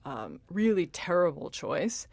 um, 0.05 0.41
really 0.51 0.87
terrible 0.87 1.51
choice. 1.51 2.07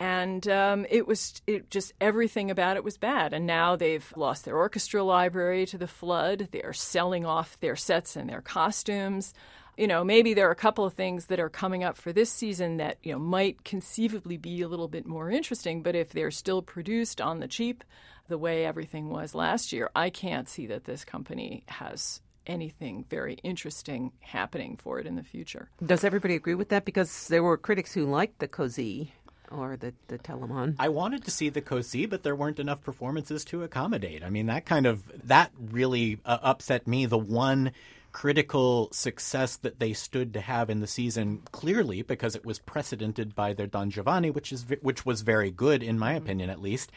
And 0.00 0.48
um, 0.48 0.86
it 0.90 1.06
was 1.06 1.42
it 1.46 1.70
just 1.70 1.92
everything 2.00 2.50
about 2.50 2.76
it 2.76 2.82
was 2.82 2.96
bad. 2.96 3.32
And 3.32 3.46
now 3.46 3.76
they've 3.76 4.12
lost 4.16 4.44
their 4.44 4.56
orchestra 4.56 5.04
library 5.04 5.64
to 5.66 5.78
the 5.78 5.86
flood. 5.86 6.48
They're 6.50 6.72
selling 6.72 7.24
off 7.24 7.60
their 7.60 7.76
sets 7.76 8.16
and 8.16 8.28
their 8.28 8.40
costumes 8.40 9.32
you 9.76 9.86
know, 9.86 10.04
maybe 10.04 10.34
there 10.34 10.48
are 10.48 10.52
a 10.52 10.56
couple 10.56 10.84
of 10.84 10.92
things 10.92 11.26
that 11.26 11.40
are 11.40 11.48
coming 11.48 11.82
up 11.82 11.96
for 11.96 12.12
this 12.12 12.30
season 12.30 12.76
that, 12.76 12.98
you 13.02 13.12
know, 13.12 13.18
might 13.18 13.64
conceivably 13.64 14.36
be 14.36 14.60
a 14.60 14.68
little 14.68 14.88
bit 14.88 15.06
more 15.06 15.30
interesting, 15.30 15.82
but 15.82 15.96
if 15.96 16.10
they're 16.10 16.30
still 16.30 16.60
produced 16.60 17.20
on 17.20 17.40
the 17.40 17.48
cheap, 17.48 17.82
the 18.28 18.38
way 18.38 18.64
everything 18.64 19.08
was 19.08 19.34
last 19.34 19.72
year, 19.72 19.90
I 19.94 20.10
can't 20.10 20.48
see 20.48 20.66
that 20.66 20.84
this 20.84 21.04
company 21.04 21.64
has 21.68 22.20
anything 22.46 23.04
very 23.08 23.34
interesting 23.42 24.12
happening 24.20 24.76
for 24.76 24.98
it 24.98 25.06
in 25.06 25.16
the 25.16 25.22
future. 25.22 25.68
Does 25.84 26.04
everybody 26.04 26.34
agree 26.34 26.54
with 26.54 26.70
that? 26.70 26.84
Because 26.84 27.28
there 27.28 27.42
were 27.42 27.56
critics 27.56 27.92
who 27.92 28.04
liked 28.04 28.38
the 28.38 28.48
Così 28.48 29.08
or 29.50 29.76
the, 29.76 29.92
the 30.08 30.18
Telemann. 30.18 30.74
I 30.78 30.88
wanted 30.88 31.24
to 31.24 31.30
see 31.30 31.48
the 31.50 31.62
Così, 31.62 32.08
but 32.08 32.22
there 32.22 32.34
weren't 32.34 32.58
enough 32.58 32.82
performances 32.82 33.44
to 33.46 33.62
accommodate. 33.62 34.24
I 34.24 34.30
mean, 34.30 34.46
that 34.46 34.66
kind 34.66 34.86
of, 34.86 35.10
that 35.28 35.52
really 35.58 36.18
uh, 36.24 36.38
upset 36.42 36.86
me. 36.86 37.06
The 37.06 37.18
one 37.18 37.72
critical 38.12 38.88
success 38.92 39.56
that 39.56 39.78
they 39.78 39.92
stood 39.92 40.34
to 40.34 40.40
have 40.40 40.68
in 40.68 40.80
the 40.80 40.86
season 40.86 41.40
clearly 41.50 42.02
because 42.02 42.36
it 42.36 42.44
was 42.44 42.58
precedented 42.58 43.34
by 43.34 43.54
their 43.54 43.66
Don 43.66 43.90
Giovanni, 43.90 44.30
which 44.30 44.52
is 44.52 44.66
which 44.82 45.06
was 45.06 45.22
very 45.22 45.50
good 45.50 45.82
in 45.82 45.98
my 45.98 46.12
opinion 46.12 46.50
at 46.50 46.60
least 46.60 46.92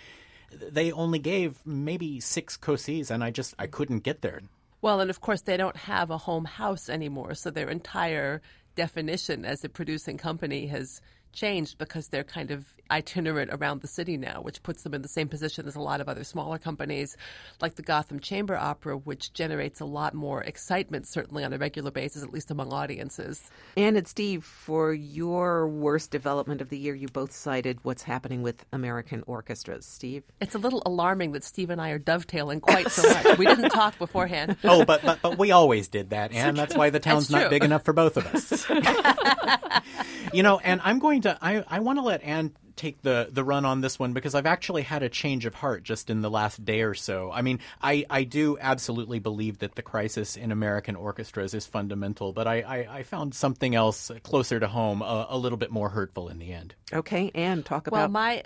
they 0.52 0.92
only 0.92 1.20
gave 1.20 1.66
maybe 1.66 2.20
six 2.20 2.58
Cosìs, 2.58 3.10
and 3.12 3.24
I 3.24 3.32
just 3.32 3.54
I 3.60 3.68
couldn't 3.68 4.00
get 4.00 4.22
there. 4.22 4.42
Well, 4.82 5.00
and 5.00 5.10
of 5.10 5.22
course 5.22 5.42
they 5.42 5.58
don't 5.58 5.78
have 5.78 6.12
a 6.12 6.18
home 6.18 6.46
house 6.46 6.90
anymore, 6.90 7.34
so 7.34 7.50
their 7.50 7.70
entire 7.70 8.42
definition 8.76 9.46
as 9.46 9.64
a 9.64 9.70
producing 9.70 10.18
company 10.18 10.68
has 10.68 11.02
changed 11.36 11.78
because 11.78 12.08
they're 12.08 12.24
kind 12.24 12.50
of 12.50 12.65
itinerant 12.91 13.52
around 13.52 13.82
the 13.82 13.88
city 13.88 14.17
now, 14.17 14.41
which 14.41 14.62
puts 14.63 14.84
them 14.84 14.93
in 14.93 15.02
the 15.02 15.08
same 15.08 15.28
position 15.28 15.67
as 15.67 15.76
a 15.76 15.82
lot 15.82 16.02
of 16.02 16.10
other 16.10 16.24
smaller 16.24 16.58
companies 16.58 17.17
like 17.62 17.76
the 17.76 17.82
Gotham 17.82 18.19
Chamber 18.19 18.56
Opera, 18.56 18.98
which 18.98 19.34
generates 19.34 19.80
a 19.80 19.86
lot 19.86 20.13
more 20.13 20.43
excitement, 20.43 21.08
certainly 21.08 21.43
on 21.43 21.54
a 21.54 21.58
regular 21.58 21.91
basis, 21.91 22.24
at 22.24 22.32
least 22.32 22.52
among 22.52 22.71
audiences. 22.71 23.50
Anne 23.76 23.95
and 23.95 24.08
Steve, 24.08 24.43
for 24.43 24.93
your 24.93 25.67
worst 25.67 26.12
development 26.12 26.62
of 26.62 26.69
the 26.69 26.78
year, 26.78 26.95
you 26.95 27.08
both 27.08 27.32
cited 27.32 27.80
what's 27.84 28.04
happening 28.04 28.41
with 28.41 28.65
American 28.71 29.24
orchestras. 29.28 29.86
Steve? 29.86 30.24
It's 30.39 30.56
a 30.56 30.60
little 30.60 30.84
alarming 30.86 31.32
that 31.34 31.43
Steve 31.43 31.69
and 31.69 31.82
I 31.82 31.89
are 31.89 32.00
dovetailing 32.00 32.62
quite 32.62 32.91
so 32.91 33.08
much. 33.10 33.38
we 33.38 33.45
didn't 33.45 33.69
talk 33.69 33.98
beforehand. 33.98 34.58
Oh, 34.67 34.84
but, 34.84 35.04
but, 35.04 35.21
but 35.21 35.38
we 35.38 35.52
always 35.52 35.88
did 35.88 36.10
that, 36.10 36.34
and 36.34 36.58
that's 36.58 36.76
why 36.76 36.89
the 36.89 37.00
town's 37.00 37.30
not 37.30 37.50
big 37.50 37.63
enough 37.63 37.84
for 37.84 37.93
both 37.93 38.17
of 38.17 38.26
us. 38.26 38.67
you 40.34 40.41
know, 40.41 40.60
and 40.60 40.82
I'm 40.84 41.00
going 41.00 41.21
to, 41.26 41.34
uh, 41.34 41.38
I, 41.42 41.64
I 41.68 41.80
want 41.80 42.00
to 42.00 42.04
let 42.04 42.24
Anne 42.24 42.54
take 42.76 43.02
the, 43.02 43.30
the 43.32 43.44
run 43.44 43.66
on 43.66 43.82
this 43.82 43.98
one 43.98 44.14
because 44.14 44.36
I've 44.36 44.46
actually 44.46 44.82
had 44.82 45.04
a 45.04 45.10
change 45.10 45.46
of 45.46 45.56
heart 45.56 45.84
just 45.84 46.10
in 46.10 46.22
the 46.22 46.30
last 46.30 46.64
day 46.66 46.82
or 46.82 46.94
so. 46.94 47.32
I 47.32 47.42
mean, 47.42 47.60
I, 47.82 48.06
I 48.10 48.24
do 48.24 48.58
absolutely 48.60 49.20
believe 49.20 49.60
that 49.60 49.76
the 49.76 49.82
crisis 49.82 50.36
in 50.36 50.52
American 50.52 50.96
orchestras 50.96 51.54
is 51.54 51.66
fundamental, 51.66 52.34
but 52.34 52.48
I, 52.48 52.62
I, 52.62 52.98
I 52.98 53.04
found 53.04 53.34
something 53.34 53.76
else 53.76 54.12
closer 54.24 54.60
to 54.60 54.68
home 54.68 55.02
a, 55.02 55.28
a 55.30 55.38
little 55.38 55.58
bit 55.58 55.72
more 55.72 55.90
hurtful 55.90 56.28
in 56.30 56.40
the 56.40 56.52
end. 56.52 56.76
Okay, 56.92 57.32
Anne, 57.34 57.64
talk 57.64 57.88
about. 57.88 57.98
Well, 57.98 58.10
my 58.10 58.44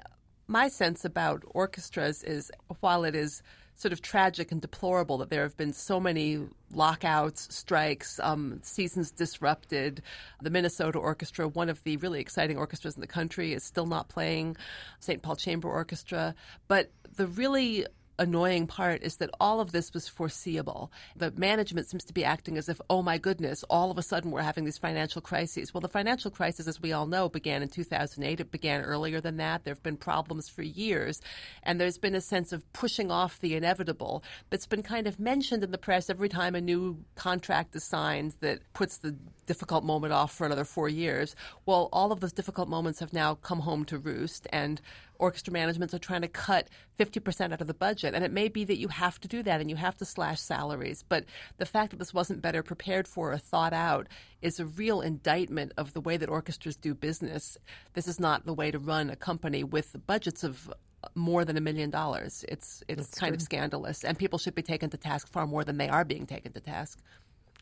my 0.48 0.68
sense 0.68 1.06
about 1.06 1.44
orchestras 1.46 2.24
is 2.24 2.52
while 2.80 3.04
it 3.04 3.15
is 3.15 3.44
sort 3.80 3.94
of 3.94 4.02
tragic 4.02 4.52
and 4.52 4.60
deplorable 4.62 5.18
that 5.20 5.30
there 5.30 5.44
have 5.44 5.56
been 5.56 5.72
so 5.72 6.02
many 6.02 6.46
lockouts, 6.74 7.48
strikes, 7.56 8.20
um, 8.22 8.60
seasons 8.62 9.10
disrupted. 9.10 10.02
The 10.42 10.50
Minnesota 10.50 10.98
Orchestra, 10.98 11.48
one 11.48 11.70
of 11.70 11.82
the 11.86 11.96
really 11.98 12.20
exciting 12.20 12.58
orchestras 12.58 12.96
in 12.96 13.02
the 13.02 13.08
country, 13.08 13.54
is 13.54 13.63
still 13.63 13.86
not 13.86 14.10
playing. 14.10 14.58
St. 15.00 15.22
Paul 15.22 15.38
Chamber 15.38 15.70
Orchestra, 15.70 16.36
but 16.68 16.92
the 17.15 17.26
really 17.26 17.86
annoying 18.19 18.67
part 18.67 19.01
is 19.01 19.15
that 19.17 19.29
all 19.39 19.60
of 19.60 19.71
this 19.71 19.93
was 19.93 20.08
foreseeable. 20.08 20.91
The 21.15 21.32
management 21.32 21.88
seems 21.88 22.03
to 22.05 22.13
be 22.13 22.23
acting 22.25 22.58
as 22.58 22.69
if, 22.69 22.79
oh 22.89 23.01
my 23.01 23.17
goodness, 23.17 23.63
all 23.69 23.89
of 23.89 23.97
a 23.97 24.03
sudden 24.03 24.29
we're 24.29 24.41
having 24.41 24.65
these 24.65 24.77
financial 24.77 25.21
crises. 25.21 25.73
Well, 25.73 25.82
the 25.82 25.88
financial 25.88 26.29
crisis, 26.29 26.67
as 26.67 26.82
we 26.82 26.91
all 26.91 27.08
know, 27.08 27.29
began 27.29 27.63
in 27.63 27.69
2008. 27.69 28.39
It 28.39 28.51
began 28.51 28.82
earlier 28.82 29.21
than 29.21 29.38
that. 29.38 29.63
There 29.63 29.73
have 29.73 29.82
been 29.82 29.97
problems 29.97 30.49
for 30.49 30.62
years. 30.62 31.21
And 31.63 31.79
there's 31.79 31.97
been 31.97 32.15
a 32.15 32.21
sense 32.21 32.51
of 32.51 32.71
pushing 32.73 33.10
off 33.10 33.39
the 33.39 33.55
inevitable 33.55 34.23
that's 34.49 34.67
been 34.67 34.84
kind 34.84 35.08
of 35.08 35.19
mentioned 35.19 35.63
in 35.63 35.71
the 35.71 35.77
press 35.77 36.10
every 36.10 36.29
time 36.29 36.55
a 36.55 36.62
new 36.62 37.03
contract 37.15 37.75
is 37.75 37.84
signed 37.84 38.36
that 38.41 38.60
puts 38.73 38.97
the 38.97 39.15
difficult 39.45 39.84
moment 39.84 40.13
off 40.13 40.32
for 40.32 40.45
another 40.45 40.65
four 40.65 40.88
years. 40.88 41.36
Well, 41.65 41.89
all 41.91 42.12
of 42.12 42.19
those 42.19 42.34
difficult 42.34 42.69
moments 42.69 42.99
have 42.99 43.13
now 43.13 43.36
come 43.36 43.62
home 43.62 43.84
to 43.86 43.97
roost, 43.97 44.47
and 44.51 44.79
orchestra 45.19 45.53
managements 45.53 45.93
are 45.93 45.99
trying 45.99 46.21
to 46.21 46.27
cut 46.27 46.69
50% 46.97 47.53
out 47.53 47.62
of 47.62 47.67
the 47.67 47.73
budget. 47.73 48.15
And 48.15 48.23
it 48.23 48.32
may 48.32 48.47
be 48.47 48.63
that 48.63 48.77
you 48.77 48.88
have 48.88 49.19
to 49.21 49.27
do 49.27 49.43
that 49.43 49.62
and 49.62 49.69
you 49.69 49.75
have 49.75 49.97
to 49.97 50.05
slash 50.05 50.39
salaries. 50.39 51.03
But 51.08 51.25
the 51.58 51.65
fact 51.65 51.91
that 51.91 51.97
this 51.97 52.13
wasn't 52.13 52.41
better 52.41 52.63
prepared 52.63 53.08
for 53.08 53.34
or 53.34 53.38
thought 53.38 53.73
out 53.73 54.08
is 54.41 54.60
a 54.60 54.65
real 54.65 55.01
indictment 55.01 55.73
of 55.77 55.93
the 55.93 56.01
way 56.01 56.17
that 56.17 56.29
orchestras 56.29 56.75
do 56.75 56.95
business. 56.95 57.58
This 57.93 58.08
is 58.08 58.19
not 58.19 58.45
the 58.45 58.53
way 58.53 58.71
to 58.71 58.79
run 58.79 59.10
a 59.10 59.15
company 59.15 59.63
with 59.63 59.95
budgets 60.08 60.43
of 60.43 60.73
more 61.15 61.45
than 61.45 61.58
a 61.58 61.62
million 61.62 61.89
dollars. 61.89 62.43
It's 62.47 62.84
it's 62.88 63.17
kind 63.17 63.34
of 63.34 63.41
scandalous, 63.41 64.03
and 64.03 64.17
people 64.17 64.39
should 64.39 64.55
be 64.55 64.62
taken 64.62 64.89
to 64.89 64.97
task 64.97 65.29
far 65.29 65.47
more 65.47 65.63
than 65.63 65.77
they 65.77 65.88
are 65.88 66.03
being 66.03 66.25
taken 66.25 66.51
to 66.53 66.60
task. 66.60 66.99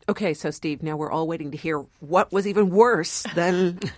Okay, 0.08 0.34
so 0.34 0.50
Steve, 0.50 0.82
now 0.82 0.96
we're 0.96 1.10
all 1.10 1.28
waiting 1.28 1.50
to 1.50 1.56
hear 1.56 1.84
what 2.00 2.32
was 2.32 2.46
even 2.46 2.70
worse 2.70 3.24
than. 3.34 3.78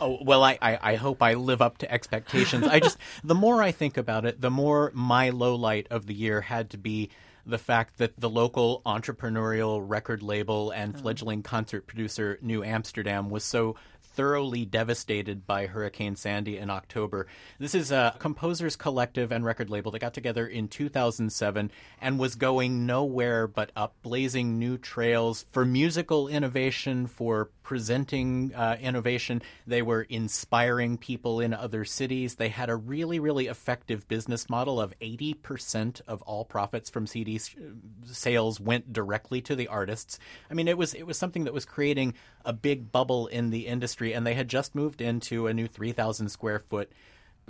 Oh 0.00 0.18
well, 0.22 0.42
I, 0.42 0.58
I, 0.60 0.78
I 0.82 0.94
hope 0.96 1.22
I 1.22 1.34
live 1.34 1.62
up 1.62 1.78
to 1.78 1.90
expectations. 1.90 2.66
I 2.66 2.80
just 2.80 2.98
the 3.24 3.34
more 3.34 3.62
I 3.62 3.72
think 3.72 3.96
about 3.96 4.24
it, 4.24 4.40
the 4.40 4.50
more 4.50 4.90
my 4.94 5.30
low 5.30 5.54
light 5.54 5.86
of 5.90 6.06
the 6.06 6.14
year 6.14 6.40
had 6.40 6.70
to 6.70 6.78
be 6.78 7.10
the 7.46 7.58
fact 7.58 7.98
that 7.98 8.18
the 8.18 8.28
local 8.28 8.82
entrepreneurial 8.86 9.82
record 9.84 10.22
label 10.22 10.70
and 10.70 10.94
oh. 10.94 10.98
fledgling 10.98 11.42
concert 11.42 11.86
producer 11.86 12.38
New 12.42 12.62
Amsterdam 12.64 13.30
was 13.30 13.44
so 13.44 13.76
thoroughly 14.14 14.64
devastated 14.64 15.46
by 15.46 15.66
Hurricane 15.66 16.16
Sandy 16.16 16.56
in 16.56 16.70
October. 16.70 17.26
This 17.58 17.74
is 17.74 17.90
a 17.90 18.14
composers 18.18 18.76
collective 18.76 19.32
and 19.32 19.44
record 19.44 19.70
label 19.70 19.90
that 19.92 19.98
got 19.98 20.14
together 20.14 20.46
in 20.46 20.68
2007 20.68 21.70
and 22.00 22.18
was 22.18 22.34
going 22.34 22.86
nowhere 22.86 23.46
but 23.46 23.70
up, 23.76 23.94
blazing 24.02 24.58
new 24.58 24.78
trails 24.78 25.46
for 25.50 25.64
musical 25.64 26.28
innovation, 26.28 27.06
for 27.06 27.50
presenting 27.64 28.54
uh, 28.54 28.76
innovation. 28.80 29.42
They 29.66 29.82
were 29.82 30.02
inspiring 30.02 30.98
people 30.98 31.40
in 31.40 31.52
other 31.52 31.84
cities. 31.84 32.36
They 32.36 32.50
had 32.50 32.70
a 32.70 32.76
really, 32.76 33.18
really 33.18 33.46
effective 33.46 34.06
business 34.06 34.48
model 34.48 34.80
of 34.80 34.94
80% 35.00 36.02
of 36.06 36.22
all 36.22 36.44
profits 36.44 36.90
from 36.90 37.06
CD 37.06 37.40
sales 38.06 38.60
went 38.60 38.92
directly 38.92 39.40
to 39.42 39.56
the 39.56 39.66
artists. 39.68 40.18
I 40.50 40.54
mean, 40.54 40.68
it 40.68 40.78
was 40.78 40.94
it 40.94 41.04
was 41.04 41.18
something 41.18 41.44
that 41.44 41.54
was 41.54 41.64
creating 41.64 42.14
a 42.44 42.52
big 42.52 42.92
bubble 42.92 43.26
in 43.26 43.50
the 43.50 43.66
industry, 43.66 44.12
and 44.12 44.26
they 44.26 44.34
had 44.34 44.48
just 44.48 44.74
moved 44.74 45.00
into 45.00 45.46
a 45.46 45.54
new 45.54 45.66
3,000 45.66 46.28
square 46.28 46.58
foot 46.58 46.90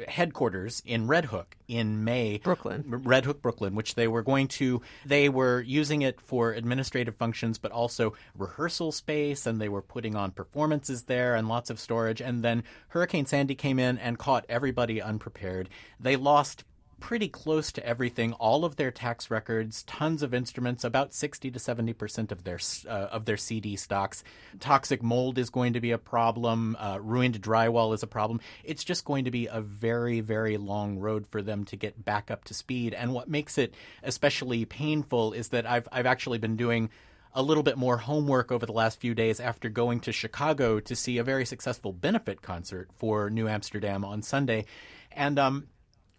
headquarters 0.08 0.82
in 0.84 1.06
Red 1.06 1.26
Hook 1.26 1.56
in 1.68 2.04
May. 2.04 2.38
Brooklyn. 2.38 2.84
Red 2.86 3.24
Hook, 3.24 3.42
Brooklyn, 3.42 3.74
which 3.74 3.94
they 3.94 4.08
were 4.08 4.22
going 4.22 4.48
to, 4.48 4.82
they 5.06 5.28
were 5.28 5.60
using 5.60 6.02
it 6.02 6.20
for 6.20 6.52
administrative 6.52 7.16
functions, 7.16 7.58
but 7.58 7.72
also 7.72 8.14
rehearsal 8.36 8.92
space, 8.92 9.46
and 9.46 9.60
they 9.60 9.68
were 9.68 9.82
putting 9.82 10.16
on 10.16 10.32
performances 10.32 11.04
there 11.04 11.34
and 11.34 11.48
lots 11.48 11.70
of 11.70 11.78
storage. 11.78 12.20
And 12.20 12.42
then 12.42 12.64
Hurricane 12.88 13.26
Sandy 13.26 13.54
came 13.54 13.78
in 13.78 13.98
and 13.98 14.18
caught 14.18 14.46
everybody 14.48 15.00
unprepared. 15.00 15.68
They 16.00 16.16
lost 16.16 16.64
pretty 17.00 17.28
close 17.28 17.72
to 17.72 17.86
everything 17.86 18.32
all 18.34 18.64
of 18.64 18.76
their 18.76 18.90
tax 18.90 19.30
records 19.30 19.82
tons 19.84 20.22
of 20.22 20.34
instruments 20.34 20.84
about 20.84 21.12
60 21.14 21.50
to 21.50 21.58
70 21.58 21.92
percent 21.92 22.32
of 22.32 22.44
their 22.44 22.58
uh, 22.86 23.08
of 23.10 23.24
their 23.24 23.36
cd 23.36 23.76
stocks. 23.76 24.24
Toxic 24.60 25.02
mold 25.02 25.38
is 25.38 25.50
going 25.50 25.72
to 25.74 25.80
be 25.80 25.90
a 25.90 25.98
problem. 25.98 26.76
Uh, 26.78 26.98
ruined 27.00 27.40
drywall 27.40 27.94
is 27.94 28.02
a 28.02 28.06
problem. 28.06 28.40
It's 28.62 28.84
just 28.84 29.04
going 29.04 29.24
to 29.24 29.30
be 29.30 29.46
a 29.46 29.60
very 29.60 30.20
very 30.20 30.56
long 30.56 30.98
road 30.98 31.26
for 31.30 31.42
them 31.42 31.64
to 31.66 31.76
get 31.76 32.04
back 32.04 32.30
up 32.30 32.44
to 32.44 32.54
speed. 32.54 32.94
And 32.94 33.12
what 33.12 33.28
makes 33.28 33.58
it 33.58 33.74
especially 34.02 34.64
painful 34.64 35.32
is 35.32 35.48
that 35.48 35.66
i've 35.66 35.88
i've 35.92 36.06
actually 36.06 36.38
been 36.38 36.56
doing 36.56 36.90
a 37.34 37.42
little 37.42 37.62
bit 37.62 37.76
more 37.76 37.98
homework 37.98 38.52
over 38.52 38.64
the 38.64 38.72
last 38.72 39.00
few 39.00 39.14
days 39.14 39.40
after 39.40 39.68
going 39.68 40.00
to 40.00 40.12
Chicago 40.12 40.78
to 40.78 40.94
see 40.94 41.18
a 41.18 41.24
very 41.24 41.44
successful 41.44 41.92
benefit 41.92 42.42
concert 42.42 42.88
for 42.96 43.28
New 43.28 43.48
Amsterdam 43.48 44.04
on 44.04 44.22
Sunday. 44.22 44.66
And 45.10 45.38
um, 45.38 45.66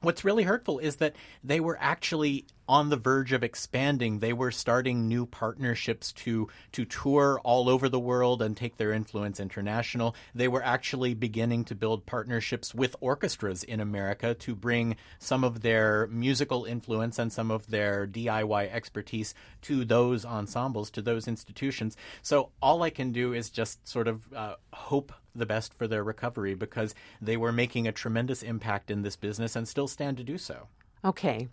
what's 0.05 0.23
really 0.23 0.43
hurtful 0.43 0.79
is 0.79 0.97
that 0.97 1.15
they 1.43 1.59
were 1.59 1.77
actually 1.79 2.45
on 2.67 2.89
the 2.89 2.97
verge 2.97 3.31
of 3.31 3.43
expanding. 3.43 4.19
They 4.19 4.33
were 4.33 4.51
starting 4.51 5.07
new 5.07 5.25
partnerships 5.25 6.11
to 6.13 6.47
to 6.71 6.85
tour 6.85 7.39
all 7.43 7.69
over 7.69 7.89
the 7.89 7.99
world 7.99 8.41
and 8.41 8.55
take 8.55 8.77
their 8.77 8.91
influence 8.91 9.39
international. 9.39 10.15
They 10.33 10.47
were 10.47 10.63
actually 10.63 11.13
beginning 11.13 11.65
to 11.65 11.75
build 11.75 12.05
partnerships 12.05 12.73
with 12.73 12.95
orchestras 13.01 13.63
in 13.63 13.79
America 13.79 14.33
to 14.33 14.55
bring 14.55 14.95
some 15.19 15.43
of 15.43 15.61
their 15.61 16.07
musical 16.07 16.65
influence 16.65 17.19
and 17.19 17.31
some 17.31 17.51
of 17.51 17.67
their 17.67 18.07
DIY 18.07 18.71
expertise 18.71 19.33
to 19.63 19.85
those 19.85 20.25
ensembles, 20.25 20.89
to 20.91 21.01
those 21.01 21.27
institutions. 21.27 21.95
So 22.21 22.51
all 22.61 22.83
I 22.83 22.89
can 22.89 23.11
do 23.11 23.33
is 23.33 23.49
just 23.49 23.87
sort 23.87 24.07
of 24.07 24.33
uh, 24.33 24.55
hope 24.73 25.13
the 25.35 25.45
best 25.45 25.73
for 25.73 25.87
their 25.87 26.03
recovery 26.03 26.55
because 26.55 26.95
they 27.21 27.37
were 27.37 27.51
making 27.51 27.87
a 27.87 27.91
tremendous 27.91 28.41
impact 28.41 28.89
in 28.89 29.01
this 29.01 29.15
business 29.15 29.55
and 29.55 29.67
still 29.67 29.87
stand 29.87 30.17
to 30.17 30.23
do 30.23 30.37
so. 30.37 30.67
Okay, 31.03 31.49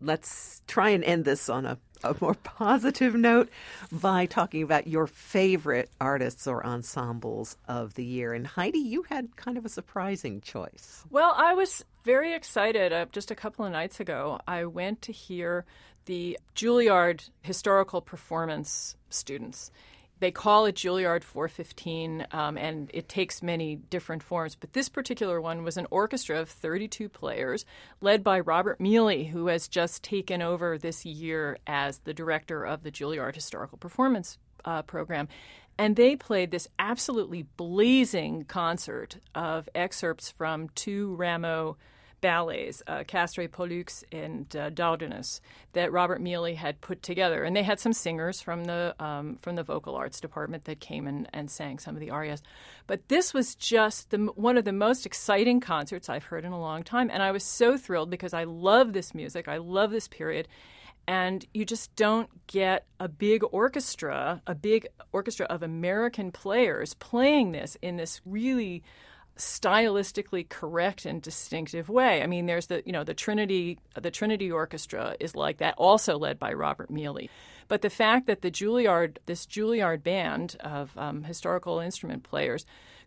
let's 0.00 0.62
try 0.66 0.90
and 0.90 1.02
end 1.04 1.24
this 1.24 1.48
on 1.48 1.66
a, 1.66 1.78
a 2.04 2.14
more 2.20 2.34
positive 2.44 3.14
note 3.14 3.48
by 3.90 4.26
talking 4.26 4.62
about 4.62 4.86
your 4.86 5.06
favorite 5.06 5.90
artists 6.00 6.46
or 6.46 6.64
ensembles 6.64 7.56
of 7.68 7.94
the 7.94 8.04
year. 8.04 8.32
And 8.32 8.46
Heidi, 8.46 8.78
you 8.78 9.02
had 9.04 9.36
kind 9.36 9.58
of 9.58 9.64
a 9.64 9.68
surprising 9.70 10.40
choice. 10.40 11.04
Well, 11.10 11.34
I 11.36 11.54
was 11.54 11.84
very 12.04 12.34
excited. 12.34 12.92
Uh, 12.92 13.06
just 13.12 13.30
a 13.30 13.34
couple 13.34 13.64
of 13.64 13.72
nights 13.72 14.00
ago, 14.00 14.40
I 14.46 14.64
went 14.64 15.02
to 15.02 15.12
hear 15.12 15.64
the 16.06 16.38
Juilliard 16.54 17.28
historical 17.42 18.00
performance 18.00 18.96
students. 19.10 19.70
They 20.18 20.30
call 20.30 20.64
it 20.64 20.76
Juilliard 20.76 21.22
415, 21.22 22.26
um, 22.32 22.56
and 22.56 22.90
it 22.94 23.08
takes 23.08 23.42
many 23.42 23.76
different 23.76 24.22
forms. 24.22 24.54
But 24.54 24.72
this 24.72 24.88
particular 24.88 25.40
one 25.40 25.62
was 25.62 25.76
an 25.76 25.86
orchestra 25.90 26.40
of 26.40 26.48
32 26.48 27.08
players, 27.10 27.66
led 28.00 28.24
by 28.24 28.40
Robert 28.40 28.80
Mealy, 28.80 29.24
who 29.24 29.48
has 29.48 29.68
just 29.68 30.02
taken 30.02 30.40
over 30.40 30.78
this 30.78 31.04
year 31.04 31.58
as 31.66 31.98
the 31.98 32.14
director 32.14 32.64
of 32.64 32.82
the 32.82 32.90
Juilliard 32.90 33.34
Historical 33.34 33.76
Performance 33.76 34.38
uh, 34.64 34.82
Program. 34.82 35.28
And 35.78 35.96
they 35.96 36.16
played 36.16 36.50
this 36.50 36.68
absolutely 36.78 37.42
blazing 37.42 38.44
concert 38.44 39.18
of 39.34 39.68
excerpts 39.74 40.30
from 40.30 40.70
two 40.70 41.14
Rameau 41.18 41.76
ballets, 42.20 42.82
uh, 42.86 43.04
Castor, 43.06 43.46
Pollux, 43.48 44.04
and 44.10 44.54
uh, 44.56 44.70
Dardanus, 44.70 45.40
that 45.72 45.92
Robert 45.92 46.20
Mealy 46.20 46.54
had 46.54 46.80
put 46.80 47.02
together, 47.02 47.44
and 47.44 47.54
they 47.54 47.62
had 47.62 47.80
some 47.80 47.92
singers 47.92 48.40
from 48.40 48.64
the 48.64 48.94
um, 48.98 49.36
from 49.36 49.56
the 49.56 49.62
vocal 49.62 49.94
arts 49.94 50.20
department 50.20 50.64
that 50.64 50.80
came 50.80 51.06
and, 51.06 51.28
and 51.32 51.50
sang 51.50 51.78
some 51.78 51.94
of 51.94 52.00
the 52.00 52.10
arias. 52.10 52.42
But 52.86 53.08
this 53.08 53.34
was 53.34 53.54
just 53.54 54.10
the, 54.10 54.18
one 54.18 54.56
of 54.56 54.64
the 54.64 54.72
most 54.72 55.06
exciting 55.06 55.60
concerts 55.60 56.08
I've 56.08 56.24
heard 56.24 56.44
in 56.44 56.52
a 56.52 56.60
long 56.60 56.82
time, 56.82 57.10
and 57.10 57.22
I 57.22 57.30
was 57.30 57.44
so 57.44 57.76
thrilled 57.76 58.10
because 58.10 58.34
I 58.34 58.44
love 58.44 58.92
this 58.92 59.14
music, 59.14 59.48
I 59.48 59.58
love 59.58 59.90
this 59.90 60.08
period, 60.08 60.48
and 61.06 61.44
you 61.54 61.64
just 61.64 61.94
don't 61.96 62.28
get 62.46 62.86
a 62.98 63.08
big 63.08 63.42
orchestra, 63.52 64.42
a 64.46 64.54
big 64.54 64.86
orchestra 65.12 65.46
of 65.46 65.62
American 65.62 66.32
players 66.32 66.94
playing 66.94 67.52
this 67.52 67.76
in 67.82 67.96
this 67.96 68.20
really 68.24 68.82
stylistically 69.36 70.48
correct 70.48 71.04
and 71.04 71.20
distinctive 71.20 71.88
way. 71.88 72.22
I 72.22 72.26
mean, 72.26 72.46
there's 72.46 72.66
the 72.66 72.82
you 72.86 72.92
know 72.92 73.04
the 73.04 73.14
Trinity 73.14 73.78
the 74.00 74.10
Trinity 74.10 74.50
Orchestra 74.50 75.16
is 75.20 75.34
like 75.34 75.58
that, 75.58 75.74
also 75.76 76.18
led 76.18 76.38
by 76.38 76.52
Robert 76.52 76.90
Mealy. 76.90 77.30
But 77.68 77.82
the 77.82 77.90
fact 77.90 78.26
that 78.26 78.42
the 78.42 78.50
Juilliard 78.50 79.18
this 79.26 79.46
Juilliard 79.46 80.02
band 80.02 80.56
of 80.60 80.96
um, 80.96 81.24
historical 81.24 81.80
instrument 81.80 82.22
players 82.22 82.64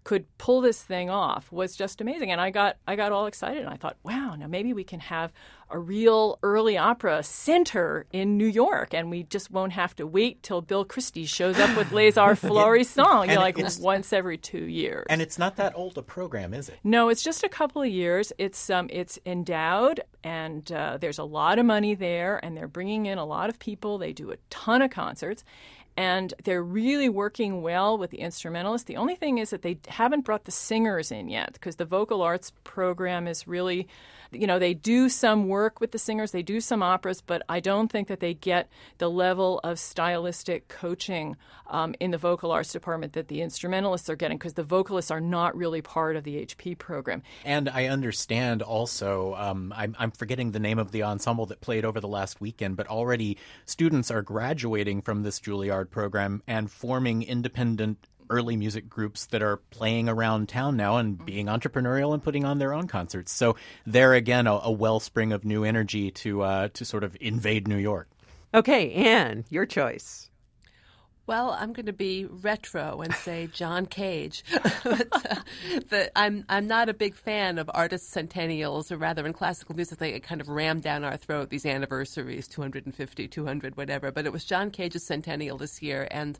could 0.10 0.26
pull 0.40 0.60
this 0.60 0.82
thing 0.82 1.08
off 1.08 1.52
was 1.52 1.76
just 1.76 2.02
amazing. 2.02 2.32
And 2.32 2.42
I 2.42 2.50
got 2.50 2.78
I 2.88 2.96
got 2.96 3.12
all 3.12 3.28
excited 3.28 3.62
and 3.62 3.70
I 3.70 3.76
thought, 3.76 3.96
wow, 4.02 4.34
now 4.34 4.48
maybe 4.48 4.74
we 4.74 4.84
can 4.84 5.02
have 5.02 5.32
a 5.70 5.78
real 5.78 6.40
early 6.42 6.80
opera 6.80 7.22
center 7.22 8.08
in 8.12 8.36
New 8.36 8.48
York 8.48 8.92
and 8.96 9.12
we 9.12 9.22
just 9.22 9.52
won't 9.52 9.74
have 9.74 9.96
to 9.98 10.08
wait 10.08 10.42
till 10.42 10.62
Bill 10.62 10.84
Christie 10.84 11.28
shows 11.28 11.60
up 11.60 11.78
with 11.78 11.92
Les 11.92 12.18
Arts 12.18 12.42
Florissants, 12.42 13.28
you 13.28 13.36
know, 13.36 13.40
like 13.40 13.60
once 13.80 14.12
every 14.12 14.40
two 14.40 14.66
years. 14.66 15.06
And 15.12 15.22
it's 15.22 15.38
not 15.38 15.58
that 15.58 15.74
old 15.76 15.96
a 16.00 16.02
program, 16.02 16.56
is 16.56 16.70
it? 16.70 16.80
No, 16.84 17.10
it's 17.10 17.22
just 17.22 17.44
a 17.44 17.50
couple 17.50 17.84
of 17.84 17.90
years. 17.90 18.34
It's 18.40 18.72
um, 18.72 18.90
it's 18.92 19.20
endowed 19.28 20.02
and 20.24 20.72
uh, 20.72 20.98
there's 21.00 21.20
a 21.20 21.24
lot 21.24 21.60
of 21.60 21.68
money 21.68 21.94
there 21.94 22.44
and 22.44 22.58
they're 22.58 22.68
bringing 22.68 23.06
in 23.06 23.20
a 23.20 23.26
lot 23.26 23.50
of 23.50 23.60
people. 23.60 24.00
They 24.00 24.12
do 24.12 24.32
a 24.32 24.38
ton 24.50 24.82
of 24.82 24.90
concerts 24.90 25.44
and 25.98 26.34
they're 26.44 26.64
really 26.64 27.10
working 27.10 27.62
well 27.62 27.98
with 27.98 28.12
the 28.12 28.20
instrumentalists. 28.20 28.86
The 28.86 28.98
only 28.98 29.16
thing 29.16 29.38
is 29.38 29.50
that 29.50 29.62
they 29.62 29.80
haven't 29.88 30.26
brought 30.26 30.46
the 30.46 30.52
singers 30.52 31.12
in 31.12 31.30
yet 31.30 31.54
because 31.54 31.76
the 31.76 31.86
vocal 31.86 32.22
arts 32.22 32.52
program 32.64 33.28
is 33.28 33.48
really 33.48 33.88
you 34.32 34.48
know, 34.48 34.60
they 34.60 34.74
do 34.74 35.10
some 35.10 35.48
work 35.48 35.80
with 35.80 35.92
the 35.92 36.00
singers, 36.00 36.32
they 36.32 36.44
do 36.44 36.62
some 36.62 36.84
operas, 36.84 37.22
but 37.22 37.42
I 37.50 37.60
don't 37.60 37.92
think 37.92 38.08
that 38.08 38.20
they 38.20 38.34
get 38.34 38.70
the 38.98 39.10
level 39.10 39.60
of 39.64 39.80
stylistic 39.80 40.68
coaching 40.68 41.36
um, 41.68 41.96
in 42.00 42.12
the 42.12 42.18
vocal 42.18 42.52
arts 42.52 42.72
department 42.72 43.14
that 43.14 43.28
the 43.28 43.42
instrumentalists 43.42 44.10
are 44.10 44.16
getting 44.16 44.38
because 44.38 44.54
the 44.54 44.64
vocalists 44.64 45.12
are 45.12 45.22
not 45.22 45.56
really 45.56 45.82
part 45.82 46.16
of 46.16 46.24
the 46.24 46.46
HP 46.46 46.78
program. 46.78 47.24
And 47.44 47.70
I 47.70 47.86
understand 47.86 48.62
also, 48.62 49.36
um, 49.36 49.74
I'm, 49.76 49.96
I'm 50.00 50.12
forgetting 50.12 50.52
the 50.52 50.60
name 50.60 50.80
of 50.80 50.92
the 50.92 51.04
ensemble 51.04 51.46
that 51.48 51.62
played 51.62 51.86
over 51.86 52.00
the 52.00 52.08
last 52.08 52.42
weekend, 52.42 52.78
but 52.78 52.88
already 52.88 53.38
students 53.66 54.12
are 54.12 54.22
graduating 54.22 55.02
from 55.02 55.24
this 55.24 55.40
Juilliard 55.40 55.90
program 55.90 56.44
and 56.48 56.70
forming 56.72 57.24
independent 57.24 58.08
early 58.30 58.56
music 58.56 58.90
groups 58.90 59.26
that 59.28 59.42
are 59.42 59.58
playing 59.58 60.10
around 60.10 60.50
town 60.50 60.78
now 60.78 60.98
and 60.98 61.24
being 61.26 61.48
entrepreneurial 61.48 62.14
and 62.14 62.24
putting 62.24 62.46
on 62.46 62.60
their 62.60 62.74
own 62.74 62.88
concerts. 62.88 63.32
So 63.32 63.56
there 63.86 64.14
again, 64.14 64.48
a, 64.48 64.54
a 64.64 64.72
wellspring 64.72 65.32
of 65.32 65.46
new 65.46 65.64
energy 65.64 66.12
to 66.12 66.42
uh, 66.42 66.68
to 66.70 66.86
sort 66.86 67.04
of 67.04 67.16
invade 67.20 67.68
New 67.68 67.78
York. 67.78 68.10
Okay, 68.54 68.92
Anne, 68.94 69.46
your 69.50 69.66
choice. 69.66 70.30
Well, 71.30 71.52
I'm 71.52 71.74
going 71.74 71.86
to 71.86 71.94
be 71.94 72.26
retro 72.26 73.02
and 73.02 73.14
say 73.14 73.50
John 73.54 73.86
Cage. 73.86 74.44
but, 74.84 75.08
uh, 75.12 75.36
but, 75.88 76.12
I'm 76.16 76.44
I'm 76.50 76.66
not 76.66 76.90
a 76.90 76.94
big 76.96 77.14
fan 77.14 77.60
of 77.60 77.70
artist 77.72 78.10
centennials, 78.12 78.92
or 78.92 78.98
rather, 78.98 79.24
in 79.28 79.34
classical 79.34 79.76
music, 79.76 80.00
they 80.00 80.20
kind 80.22 80.42
of 80.42 80.50
ram 80.50 80.80
down 80.80 81.04
our 81.04 81.18
throat 81.18 81.52
these 81.52 81.68
anniversaries, 81.68 82.48
250, 82.48 83.28
200, 83.28 83.78
whatever. 83.78 84.12
But 84.12 84.26
it 84.26 84.34
was 84.34 84.44
John 84.44 84.72
Cage's 84.72 85.06
centennial 85.06 85.60
this 85.60 85.84
year, 85.84 86.08
and 86.10 86.40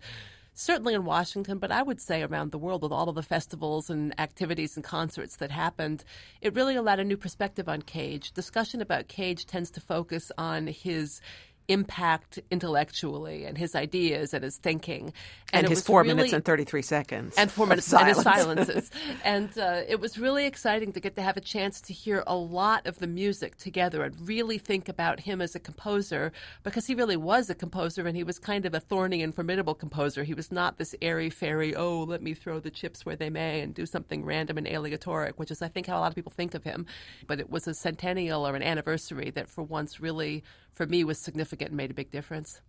certainly 0.60 0.94
in 0.94 1.06
Washington, 1.06 1.58
but 1.58 1.72
I 1.72 1.82
would 1.82 2.02
say 2.02 2.22
around 2.22 2.52
the 2.52 2.58
world 2.58 2.84
with 2.84 2.92
all 2.92 3.08
of 3.08 3.16
the 3.16 3.24
festivals 3.24 3.90
and 3.90 4.20
activities 4.20 4.76
and 4.76 4.84
concerts 4.84 5.38
that 5.38 5.52
happened, 5.52 6.04
it 6.42 6.54
really 6.54 6.76
allowed 6.76 7.00
a 7.00 7.06
new 7.06 7.16
perspective 7.16 7.70
on 7.70 7.82
Cage. 7.82 8.34
Discussion 8.34 8.82
about 8.82 9.08
Cage 9.08 9.46
tends 9.46 9.72
to 9.72 9.80
focus 9.80 10.34
on 10.38 10.68
his 10.68 11.22
impact 11.70 12.40
intellectually 12.52 13.46
and 13.46 13.58
his 13.58 13.76
ideas 13.76 14.34
and 14.34 14.44
his 14.44 14.58
thinking. 14.58 15.14
And, 15.54 15.66
and 15.66 15.70
his 15.70 15.82
four 15.82 16.02
really, 16.02 16.16
minutes 16.16 16.34
and 16.34 16.44
33 16.44 16.82
seconds. 16.82 17.36
And 17.38 17.52
four 17.52 17.68
minutes 17.68 17.88
silence. 17.88 18.18
and 18.18 18.28
his 18.28 18.44
silences. 18.44 18.92
and 19.24 19.58
uh, 19.58 19.82
it 19.88 20.00
was 20.00 20.18
really 20.18 20.46
exciting 20.46 20.92
to 20.94 21.00
get 21.00 21.16
to 21.16 21.22
have 21.22 21.38
a 21.38 21.42
chance 21.42 21.80
to 21.82 21.94
hear 21.94 22.24
a 22.28 22.36
lot 22.36 22.86
of 22.88 23.00
the 23.00 23.08
music 23.08 23.58
together 23.58 24.04
and 24.04 24.28
really 24.28 24.58
think 24.58 24.90
about 24.90 25.20
him 25.20 25.42
as 25.42 25.56
a 25.56 25.60
composer 25.60 26.32
because 26.64 26.88
he 26.88 26.96
really 26.96 27.18
was 27.18 27.50
a 27.50 27.56
composer 27.56 28.06
and 28.08 28.18
he 28.18 28.24
was 28.24 28.40
kind 28.40 28.66
of 28.66 28.74
a 28.74 28.80
thorny 28.80 29.22
and 29.22 29.34
formidable 29.34 29.76
composer. 29.76 30.24
He 30.24 30.34
was 30.34 30.52
not 30.52 30.78
this 30.78 30.96
airy 31.02 31.30
fairy, 31.30 31.76
oh, 31.76 32.04
let 32.04 32.22
me 32.22 32.34
throw 32.34 32.60
the 32.60 32.72
chips 32.72 33.06
where 33.06 33.16
they 33.16 33.30
may 33.30 33.62
and 33.62 33.74
do 33.74 33.86
something 33.86 34.26
random 34.26 34.58
and 34.58 34.68
aleatoric, 34.68 35.38
which 35.38 35.52
is, 35.52 35.62
I 35.62 35.68
think, 35.68 35.86
how 35.86 35.98
a 35.98 36.02
lot 36.02 36.12
of 36.12 36.16
people 36.16 36.34
think 36.36 36.56
of 36.56 36.64
him. 36.64 36.88
But 37.28 37.40
it 37.40 37.50
was 37.50 37.68
a 37.68 37.74
centennial 37.74 38.48
or 38.48 38.56
an 38.56 38.64
anniversary 38.64 39.30
that 39.32 39.50
for 39.50 39.64
once 39.64 40.00
really 40.00 40.44
for 40.74 40.86
me 40.86 41.04
was 41.04 41.18
significant 41.18 41.70
and 41.70 41.78
made 41.78 41.92
a 41.92 41.96
big 41.96 42.12
difference. 42.12 42.62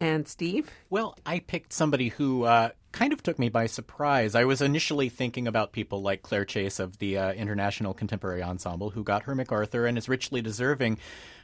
And 0.00 0.28
Steve? 0.28 0.70
Well, 0.90 1.16
I 1.26 1.40
picked 1.40 1.72
somebody 1.72 2.08
who 2.08 2.44
uh, 2.44 2.70
kind 2.92 3.12
of 3.12 3.22
took 3.22 3.36
me 3.38 3.48
by 3.48 3.66
surprise. 3.66 4.36
I 4.36 4.44
was 4.44 4.62
initially 4.62 5.08
thinking 5.08 5.48
about 5.48 5.72
people 5.72 6.02
like 6.02 6.22
Claire 6.22 6.44
Chase 6.44 6.78
of 6.78 6.98
the 6.98 7.18
uh, 7.18 7.32
International 7.32 7.94
Contemporary 7.94 8.42
Ensemble, 8.42 8.90
who 8.90 9.02
got 9.02 9.24
her 9.24 9.34
MacArthur 9.34 9.86
and 9.86 9.98
is 9.98 10.08
richly 10.08 10.40
deserving. 10.40 10.98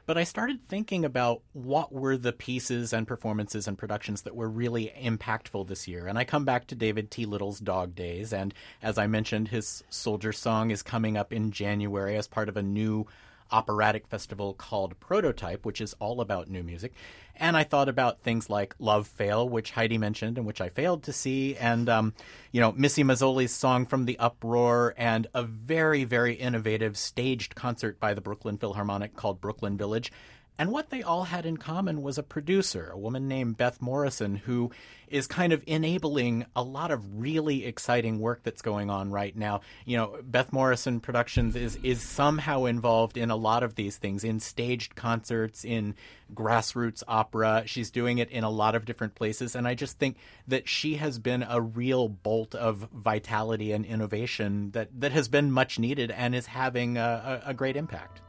But 0.07 0.19
I 0.19 0.25
started 0.25 0.69
thinking 0.69 1.05
about 1.05 1.43
what 1.53 1.93
were 1.93 2.17
the 2.17 2.33
pieces 2.33 2.93
and 2.93 3.09
performances 3.09 3.67
and 3.67 3.77
productions 3.77 4.23
that 4.23 4.37
were 4.37 4.49
really 4.49 4.93
impactful 5.01 5.67
this 5.67 5.89
year. 5.89 6.07
And 6.07 6.17
I 6.17 6.25
come 6.25 6.45
back 6.45 6.69
to 6.69 6.75
David 6.77 7.11
T. 7.11 7.27
Little's 7.27 7.59
Dog 7.59 7.97
Days. 7.97 8.33
And 8.33 8.55
as 8.83 8.99
I 8.99 9.09
mentioned, 9.09 9.49
his 9.49 9.83
Soldier 9.89 10.33
Song 10.33 10.71
is 10.71 10.83
coming 10.83 11.17
up 11.17 11.33
in 11.33 11.51
January 11.51 12.17
as 12.17 12.29
part 12.29 12.49
of 12.49 12.57
a 12.57 12.63
new 12.63 13.07
operatic 13.55 14.09
festival 14.09 14.53
called 14.53 14.99
Prototype, 14.99 15.65
which 15.65 15.81
is 15.81 15.95
all 16.01 16.21
about 16.21 16.51
new 16.51 16.65
music. 16.65 16.93
And 17.37 17.57
I 17.57 17.63
thought 17.65 17.89
about 17.89 18.21
things 18.21 18.51
like 18.51 18.75
Love 18.79 19.07
Fail, 19.07 19.49
which 19.49 19.71
Heidi 19.71 19.97
mentioned 19.97 20.39
and 20.39 20.47
which 20.47 20.61
I 20.61 20.69
failed 20.69 21.05
to 21.05 21.13
see, 21.13 21.57
and, 21.57 21.89
um, 21.89 22.15
you 22.53 22.61
know, 22.61 22.73
Missy 22.73 23.05
Mazzoli's 23.05 23.53
song 23.53 23.87
from 23.87 24.05
The 24.05 24.19
Uproar, 24.19 24.95
and 24.97 25.27
a 25.35 25.43
very, 25.45 26.05
very 26.05 26.35
innovative 26.35 26.97
staged 26.97 27.55
concert 27.55 27.99
by 27.99 28.15
the 28.15 28.21
Brooklyn 28.21 28.59
Philharmonic 28.59 29.17
called 29.17 29.41
Brooklyn 29.41 29.77
Village. 29.77 30.13
And 30.57 30.71
what 30.71 30.91
they 30.91 31.03
all 31.03 31.25
had 31.25 31.47
in 31.47 31.57
common 31.57 32.01
was 32.01 32.17
a 32.17 32.23
producer, 32.23 32.91
a 32.93 32.99
woman 32.99 33.27
named 33.27 33.57
Beth 33.57 33.83
Morrison, 33.83 34.37
who 34.37 34.71
is 35.09 35.27
kind 35.27 35.53
of 35.53 35.65
enabling 35.67 36.47
a 36.55 36.63
lot 36.63 36.93
of 36.93 37.21
really 37.21 37.65
exciting 37.65 38.21
work 38.21 38.43
that's 38.45 38.63
going 38.63 38.89
on 38.89 39.11
right 39.11 39.37
now. 39.37 39.63
You 39.85 39.97
know, 39.97 40.19
Beth 40.23 40.53
Morrison 40.53 41.01
Productions 41.01 41.57
is 41.57 41.77
is 41.83 42.01
somehow 42.01 42.67
involved 42.67 43.17
in 43.17 43.31
a 43.31 43.37
lot 43.37 43.65
of 43.65 43.75
these 43.75 43.97
things, 43.97 44.23
in 44.23 44.39
staged 44.39 44.95
concerts, 44.95 45.65
in 45.65 45.97
grassroots 46.33 47.03
opera. 47.09 47.65
She's 47.67 47.91
doing 47.91 48.19
it 48.19 48.31
in 48.31 48.45
a 48.45 48.51
lot 48.51 48.77
of 48.77 48.85
different 48.85 49.17
places, 49.17 49.57
and 49.57 49.67
I 49.67 49.75
just 49.75 49.99
think 49.99 50.19
that 50.47 50.69
she 50.69 50.95
has 50.95 51.19
been 51.19 51.43
a 51.43 51.61
real 51.61 52.09
bolt 52.09 52.55
of 52.55 52.89
vitality 52.93 53.73
and 53.73 53.85
innovation 53.85 54.71
that 54.71 55.01
that 55.01 55.11
has 55.11 55.29
been 55.29 55.51
much 55.51 55.81
needed 55.81 56.13
and 56.13 56.33
is 56.33 56.47
having 56.47 56.97
a, 56.97 57.43
a, 57.45 57.51
a 57.51 57.55
great 57.55 57.77
impact. 57.77 58.21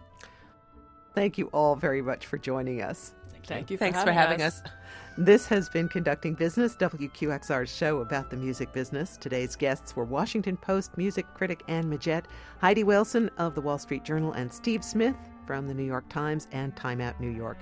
Thank 1.16 1.38
you 1.38 1.48
all 1.48 1.76
very 1.76 2.02
much 2.02 2.26
for 2.26 2.38
joining 2.38 2.82
us. 2.82 3.16
Thank 3.48 3.70
you. 3.70 3.78
For 3.78 3.86
Thanks 3.86 4.00
having 4.00 4.14
for 4.14 4.20
having 4.20 4.42
us. 4.42 4.62
us. 4.62 4.72
This 5.18 5.48
has 5.48 5.70
been 5.70 5.88
Conducting 5.88 6.34
Business, 6.34 6.76
WQXR's 6.76 7.74
show 7.74 8.02
about 8.02 8.30
the 8.30 8.36
music 8.36 8.74
business. 8.74 9.18
Today's 9.18 9.56
guests 9.56 9.96
were 9.96 10.04
Washington 10.04 10.58
Post 10.58 10.98
music 10.98 11.26
critic 11.34 11.64
Anne 11.70 11.86
Midgette, 11.86 12.26
Heidi 12.60 12.84
Waleson 12.84 13.30
of 13.38 13.56
the 13.56 13.62
Wall 13.62 13.78
Street 13.78 14.04
Journal, 14.04 14.34
and 14.34 14.52
Steve 14.52 14.84
Smith 14.84 15.16
from 15.46 15.68
the 15.68 15.74
New 15.74 15.86
York 15.86 16.10
Times 16.10 16.48
and 16.52 16.76
Time 16.76 17.00
Out 17.00 17.22
New 17.22 17.30
York. 17.30 17.60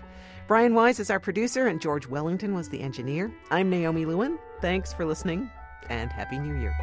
Brian 0.47 0.73
Wise 0.73 0.99
is 0.99 1.11
our 1.11 1.19
producer, 1.19 1.67
and 1.67 1.79
George 1.79 2.07
Wellington 2.07 2.55
was 2.55 2.69
the 2.69 2.81
engineer. 2.81 3.31
I'm 3.51 3.69
Naomi 3.69 4.05
Lewin. 4.05 4.39
Thanks 4.61 4.93
for 4.93 5.05
listening, 5.05 5.49
and 5.89 6.11
Happy 6.11 6.39
New 6.39 6.59
Year. 6.59 6.75